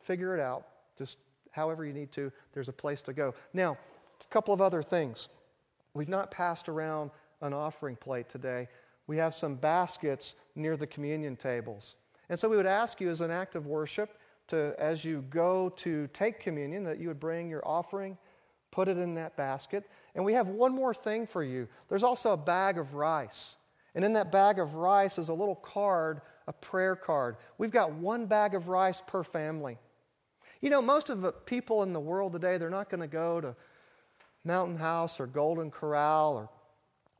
Figure 0.00 0.34
it 0.36 0.40
out. 0.40 0.66
Just 0.96 1.18
however 1.50 1.84
you 1.84 1.92
need 1.92 2.12
to, 2.12 2.30
there's 2.52 2.68
a 2.68 2.72
place 2.72 3.02
to 3.02 3.12
go. 3.12 3.34
Now, 3.52 3.76
a 4.20 4.26
couple 4.28 4.54
of 4.54 4.60
other 4.60 4.82
things. 4.82 5.28
We've 5.94 6.08
not 6.08 6.30
passed 6.30 6.68
around 6.68 7.10
an 7.40 7.52
offering 7.52 7.96
plate 7.96 8.28
today. 8.28 8.68
We 9.06 9.16
have 9.16 9.34
some 9.34 9.56
baskets 9.56 10.34
near 10.54 10.76
the 10.76 10.86
communion 10.86 11.36
tables. 11.36 11.96
And 12.28 12.38
so 12.38 12.48
we 12.48 12.56
would 12.56 12.66
ask 12.66 13.00
you 13.00 13.10
as 13.10 13.20
an 13.20 13.30
act 13.30 13.54
of 13.54 13.66
worship 13.66 14.17
to, 14.48 14.74
as 14.78 15.04
you 15.04 15.24
go 15.30 15.70
to 15.76 16.08
take 16.08 16.40
communion, 16.40 16.84
that 16.84 16.98
you 16.98 17.08
would 17.08 17.20
bring 17.20 17.48
your 17.48 17.66
offering, 17.66 18.18
put 18.70 18.88
it 18.88 18.98
in 18.98 19.14
that 19.14 19.36
basket. 19.36 19.84
And 20.14 20.24
we 20.24 20.32
have 20.34 20.48
one 20.48 20.74
more 20.74 20.94
thing 20.94 21.26
for 21.26 21.42
you. 21.42 21.68
There's 21.88 22.02
also 22.02 22.32
a 22.32 22.36
bag 22.36 22.78
of 22.78 22.94
rice. 22.94 23.56
And 23.94 24.04
in 24.04 24.12
that 24.14 24.30
bag 24.30 24.58
of 24.58 24.74
rice 24.74 25.18
is 25.18 25.28
a 25.28 25.34
little 25.34 25.56
card, 25.56 26.20
a 26.46 26.52
prayer 26.52 26.96
card. 26.96 27.36
We've 27.56 27.70
got 27.70 27.92
one 27.92 28.26
bag 28.26 28.54
of 28.54 28.68
rice 28.68 29.02
per 29.06 29.22
family. 29.22 29.78
You 30.60 30.70
know, 30.70 30.82
most 30.82 31.08
of 31.10 31.20
the 31.20 31.32
people 31.32 31.82
in 31.82 31.92
the 31.92 32.00
world 32.00 32.32
today, 32.32 32.58
they're 32.58 32.70
not 32.70 32.90
going 32.90 33.00
to 33.00 33.06
go 33.06 33.40
to 33.40 33.54
Mountain 34.44 34.76
House 34.76 35.20
or 35.20 35.26
Golden 35.26 35.70
Corral 35.70 36.34
or 36.36 36.48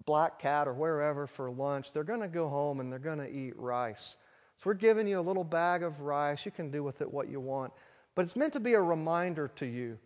Black 0.05 0.39
Cat 0.39 0.67
or 0.67 0.73
wherever 0.73 1.27
for 1.27 1.51
lunch. 1.51 1.93
They're 1.93 2.05
going 2.05 2.21
to 2.21 2.29
go 2.29 2.49
home 2.49 2.81
and 2.81 2.91
they're 2.91 2.99
going 2.99 3.19
to 3.19 3.31
eat 3.31 3.57
rice. 3.57 4.17
So 4.59 4.65
we're 4.67 4.75
giving 4.75 5.07
you 5.07 5.21
a 5.21 5.23
little 5.23 5.45
bag 5.45 5.85
of 5.85 6.01
rice. 6.01 6.45
You 6.45 6.51
can 6.51 6.71
do 6.73 6.83
with 6.83 7.01
it 7.01 7.13
what 7.13 7.29
you 7.29 7.39
want. 7.39 7.73
But 8.17 8.23
it's 8.23 8.35
meant 8.35 8.53
to 8.55 8.61
be 8.61 8.75
a 8.75 8.83
reminder 8.83 9.47
to 9.55 9.67
you 9.67 9.99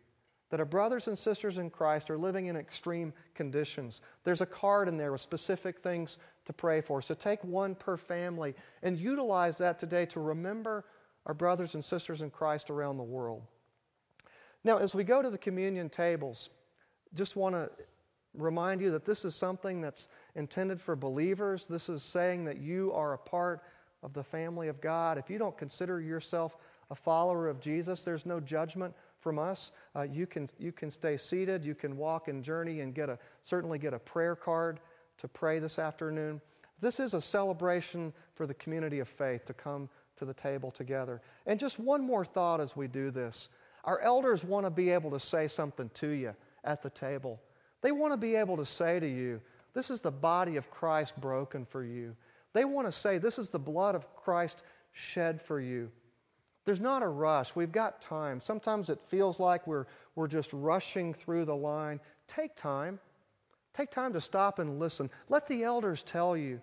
that 0.51 0.61
our 0.61 0.67
brothers 0.67 1.09
and 1.09 1.19
sisters 1.19 1.57
in 1.57 1.71
Christ 1.71 2.11
are 2.11 2.19
living 2.19 2.49
in 2.49 2.57
extreme 2.57 3.15
conditions. 3.35 4.03
There's 4.25 4.43
a 4.43 4.47
card 4.47 4.89
in 4.89 4.99
there 4.99 5.11
with 5.11 5.23
specific 5.23 5.79
things 5.79 6.19
to 6.45 6.53
pray 6.53 6.83
for. 6.83 7.01
So 7.01 7.15
take 7.15 7.43
one 7.43 7.75
per 7.75 7.97
family 7.97 8.55
and 8.83 8.99
utilize 8.99 9.57
that 9.57 9.79
today 9.79 10.05
to 10.07 10.21
remember 10.21 10.85
our 11.25 11.33
brothers 11.33 11.73
and 11.73 11.83
sisters 11.83 12.21
in 12.21 12.29
Christ 12.29 12.69
around 12.69 12.99
the 12.99 13.03
world. 13.03 13.45
Now, 14.65 14.77
as 14.77 14.95
we 14.95 15.05
go 15.05 15.23
to 15.23 15.31
the 15.31 15.39
communion 15.39 15.89
tables, 15.89 16.51
just 17.15 17.35
want 17.37 17.55
to 17.55 17.71
remind 18.35 18.83
you 18.83 18.91
that 18.91 19.07
this 19.07 19.25
is 19.25 19.35
something 19.35 19.81
that's 19.81 20.09
intended 20.35 20.79
for 20.79 20.95
believers. 20.95 21.67
This 21.67 21.89
is 21.89 22.03
saying 22.03 22.45
that 22.45 22.59
you 22.59 22.93
are 22.93 23.15
a 23.15 23.19
part 23.19 23.63
of 24.03 24.13
the 24.13 24.25
family 24.25 24.69
of 24.69 24.81
God. 24.81 25.19
If 25.19 25.31
you 25.31 25.39
don't 25.39 25.57
consider 25.57 26.01
yourself 26.01 26.57
a 26.91 26.95
follower 26.95 27.49
of 27.49 27.61
Jesus, 27.61 28.03
there's 28.03 28.27
no 28.27 28.41
judgment 28.41 28.95
from 29.21 29.39
us. 29.39 29.73
Uh, 29.95 30.03
you, 30.03 30.27
can, 30.27 30.49
you 30.59 30.73
can 30.73 30.91
stay 30.91 31.17
seated, 31.17 31.65
you 31.65 31.75
can 31.75 31.97
walk 31.97 32.29
and 32.29 32.43
journey 32.43 32.81
and 32.81 32.95
get 32.95 33.09
a, 33.09 33.19
certainly 33.43 33.79
get 33.79 33.95
a 33.95 33.99
prayer 33.99 34.35
card 34.35 34.81
to 35.19 35.29
pray 35.29 35.59
this 35.59 35.79
afternoon. 35.79 36.41
This 36.81 36.99
is 36.99 37.15
a 37.15 37.21
celebration 37.21 38.13
for 38.35 38.47
the 38.47 38.55
community 38.55 38.99
of 38.99 39.09
faith 39.09 39.45
to 39.47 39.55
come 39.55 39.89
to 40.17 40.25
the 40.25 40.35
table 40.35 40.71
together. 40.71 41.23
And 41.47 41.59
just 41.59 41.79
one 41.79 42.05
more 42.05 42.25
thought 42.25 42.61
as 42.61 42.77
we 42.77 42.89
do 42.89 43.11
this. 43.11 43.49
Our 43.85 44.01
elders 44.01 44.45
want 44.45 44.67
to 44.67 44.71
be 44.71 44.91
able 44.91 45.11
to 45.13 45.21
say 45.21 45.49
something 45.49 45.91
to 45.95 46.09
you 46.09 46.35
at 46.65 46.83
the 46.83 46.91
table. 46.91 47.41
They 47.81 47.93
want 47.93 48.13
to 48.13 48.17
be 48.17 48.37
able 48.37 48.57
to 48.57 48.65
say 48.65 49.01
to 49.01 49.09
you, 49.09 49.41
This 49.75 49.91
is 49.91 50.01
the 50.01 50.11
body 50.11 50.57
of 50.57 50.71
Christ 50.71 51.21
broken 51.21 51.65
for 51.65 51.85
you. 51.85 52.17
They 52.53 52.65
want 52.65 52.87
to 52.87 52.93
say, 52.93 53.19
This 53.19 53.39
is 53.39 53.51
the 53.51 53.59
blood 53.59 53.95
of 53.95 54.15
Christ 54.17 54.63
shed 54.93 55.41
for 55.41 55.61
you. 55.61 55.91
There's 56.65 56.81
not 56.81 57.03
a 57.03 57.09
rush. 57.09 57.57
We've 57.57 57.73
got 57.73 58.01
time. 58.01 58.41
Sometimes 58.41 58.89
it 58.89 59.01
feels 59.09 59.41
like 59.41 59.67
we're, 59.67 59.87
we're 60.15 60.29
just 60.29 60.53
rushing 60.53 61.13
through 61.13 61.45
the 61.45 61.57
line. 61.57 61.99
Take 62.29 62.55
time. 62.55 63.01
Take 63.75 63.91
time 63.91 64.13
to 64.13 64.21
stop 64.21 64.59
and 64.59 64.79
listen. 64.79 65.11
Let 65.29 65.49
the 65.49 65.65
elders 65.65 66.03
tell 66.03 66.37
you. 66.37 66.61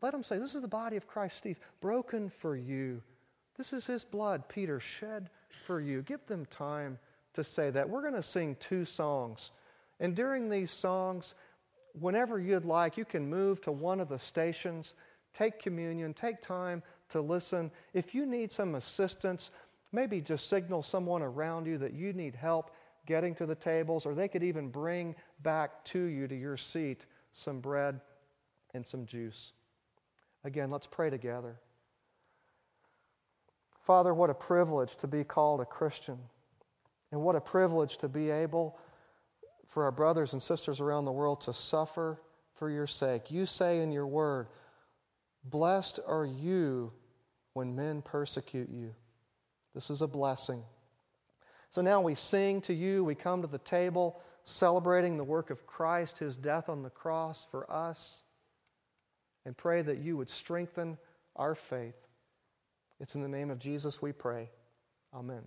Let 0.00 0.12
them 0.12 0.22
say, 0.22 0.38
This 0.38 0.54
is 0.54 0.62
the 0.62 0.68
body 0.68 0.96
of 0.96 1.06
Christ, 1.06 1.38
Steve, 1.38 1.58
broken 1.80 2.30
for 2.30 2.56
you. 2.56 3.02
This 3.56 3.72
is 3.72 3.86
his 3.86 4.04
blood, 4.04 4.48
Peter, 4.48 4.80
shed 4.80 5.30
for 5.66 5.80
you. 5.80 6.02
Give 6.02 6.24
them 6.26 6.46
time 6.46 6.98
to 7.34 7.44
say 7.44 7.70
that. 7.70 7.88
We're 7.88 8.02
going 8.02 8.14
to 8.14 8.22
sing 8.22 8.56
two 8.60 8.84
songs. 8.84 9.50
And 10.00 10.14
during 10.14 10.48
these 10.48 10.70
songs, 10.70 11.34
whenever 12.00 12.38
you'd 12.38 12.64
like, 12.64 12.96
you 12.96 13.04
can 13.04 13.28
move 13.28 13.60
to 13.62 13.72
one 13.72 14.00
of 14.00 14.08
the 14.08 14.18
stations, 14.18 14.94
take 15.32 15.60
communion, 15.60 16.14
take 16.14 16.40
time 16.40 16.82
to 17.10 17.20
listen. 17.20 17.70
If 17.92 18.14
you 18.14 18.26
need 18.26 18.52
some 18.52 18.74
assistance, 18.74 19.50
maybe 19.92 20.20
just 20.20 20.48
signal 20.48 20.82
someone 20.82 21.22
around 21.22 21.66
you 21.66 21.78
that 21.78 21.92
you 21.92 22.12
need 22.12 22.34
help 22.34 22.70
getting 23.06 23.34
to 23.36 23.46
the 23.46 23.54
tables, 23.54 24.04
or 24.04 24.14
they 24.14 24.28
could 24.28 24.42
even 24.42 24.68
bring 24.68 25.14
back 25.42 25.82
to 25.84 25.98
you 25.98 26.28
to 26.28 26.34
your 26.34 26.56
seat 26.56 27.06
some 27.32 27.60
bread 27.60 28.00
and 28.74 28.86
some 28.86 29.06
juice. 29.06 29.52
Again, 30.44 30.70
let's 30.70 30.86
pray 30.86 31.08
together. 31.08 31.58
Father, 33.80 34.12
what 34.12 34.28
a 34.28 34.34
privilege 34.34 34.96
to 34.96 35.06
be 35.06 35.24
called 35.24 35.62
a 35.62 35.64
Christian, 35.64 36.18
and 37.10 37.22
what 37.22 37.34
a 37.34 37.40
privilege 37.40 37.96
to 37.98 38.08
be 38.08 38.28
able 38.28 38.78
for 39.68 39.84
our 39.84 39.92
brothers 39.92 40.32
and 40.32 40.42
sisters 40.42 40.80
around 40.80 41.04
the 41.04 41.12
world 41.12 41.42
to 41.42 41.52
suffer 41.52 42.20
for 42.54 42.70
your 42.70 42.86
sake. 42.86 43.30
You 43.30 43.46
say 43.46 43.80
in 43.80 43.92
your 43.92 44.06
word, 44.06 44.48
Blessed 45.44 46.00
are 46.06 46.26
you 46.26 46.92
when 47.52 47.76
men 47.76 48.02
persecute 48.02 48.68
you. 48.70 48.94
This 49.74 49.90
is 49.90 50.02
a 50.02 50.08
blessing. 50.08 50.62
So 51.70 51.82
now 51.82 52.00
we 52.00 52.14
sing 52.14 52.60
to 52.62 52.74
you, 52.74 53.04
we 53.04 53.14
come 53.14 53.42
to 53.42 53.48
the 53.48 53.58
table 53.58 54.20
celebrating 54.48 55.18
the 55.18 55.24
work 55.24 55.50
of 55.50 55.66
Christ, 55.66 56.18
his 56.18 56.34
death 56.34 56.70
on 56.70 56.82
the 56.82 56.90
cross 56.90 57.46
for 57.50 57.70
us, 57.70 58.22
and 59.44 59.56
pray 59.56 59.82
that 59.82 59.98
you 59.98 60.16
would 60.16 60.30
strengthen 60.30 60.96
our 61.36 61.54
faith. 61.54 61.96
It's 62.98 63.14
in 63.14 63.22
the 63.22 63.28
name 63.28 63.50
of 63.50 63.58
Jesus 63.58 64.00
we 64.00 64.12
pray. 64.12 64.50
Amen. 65.14 65.42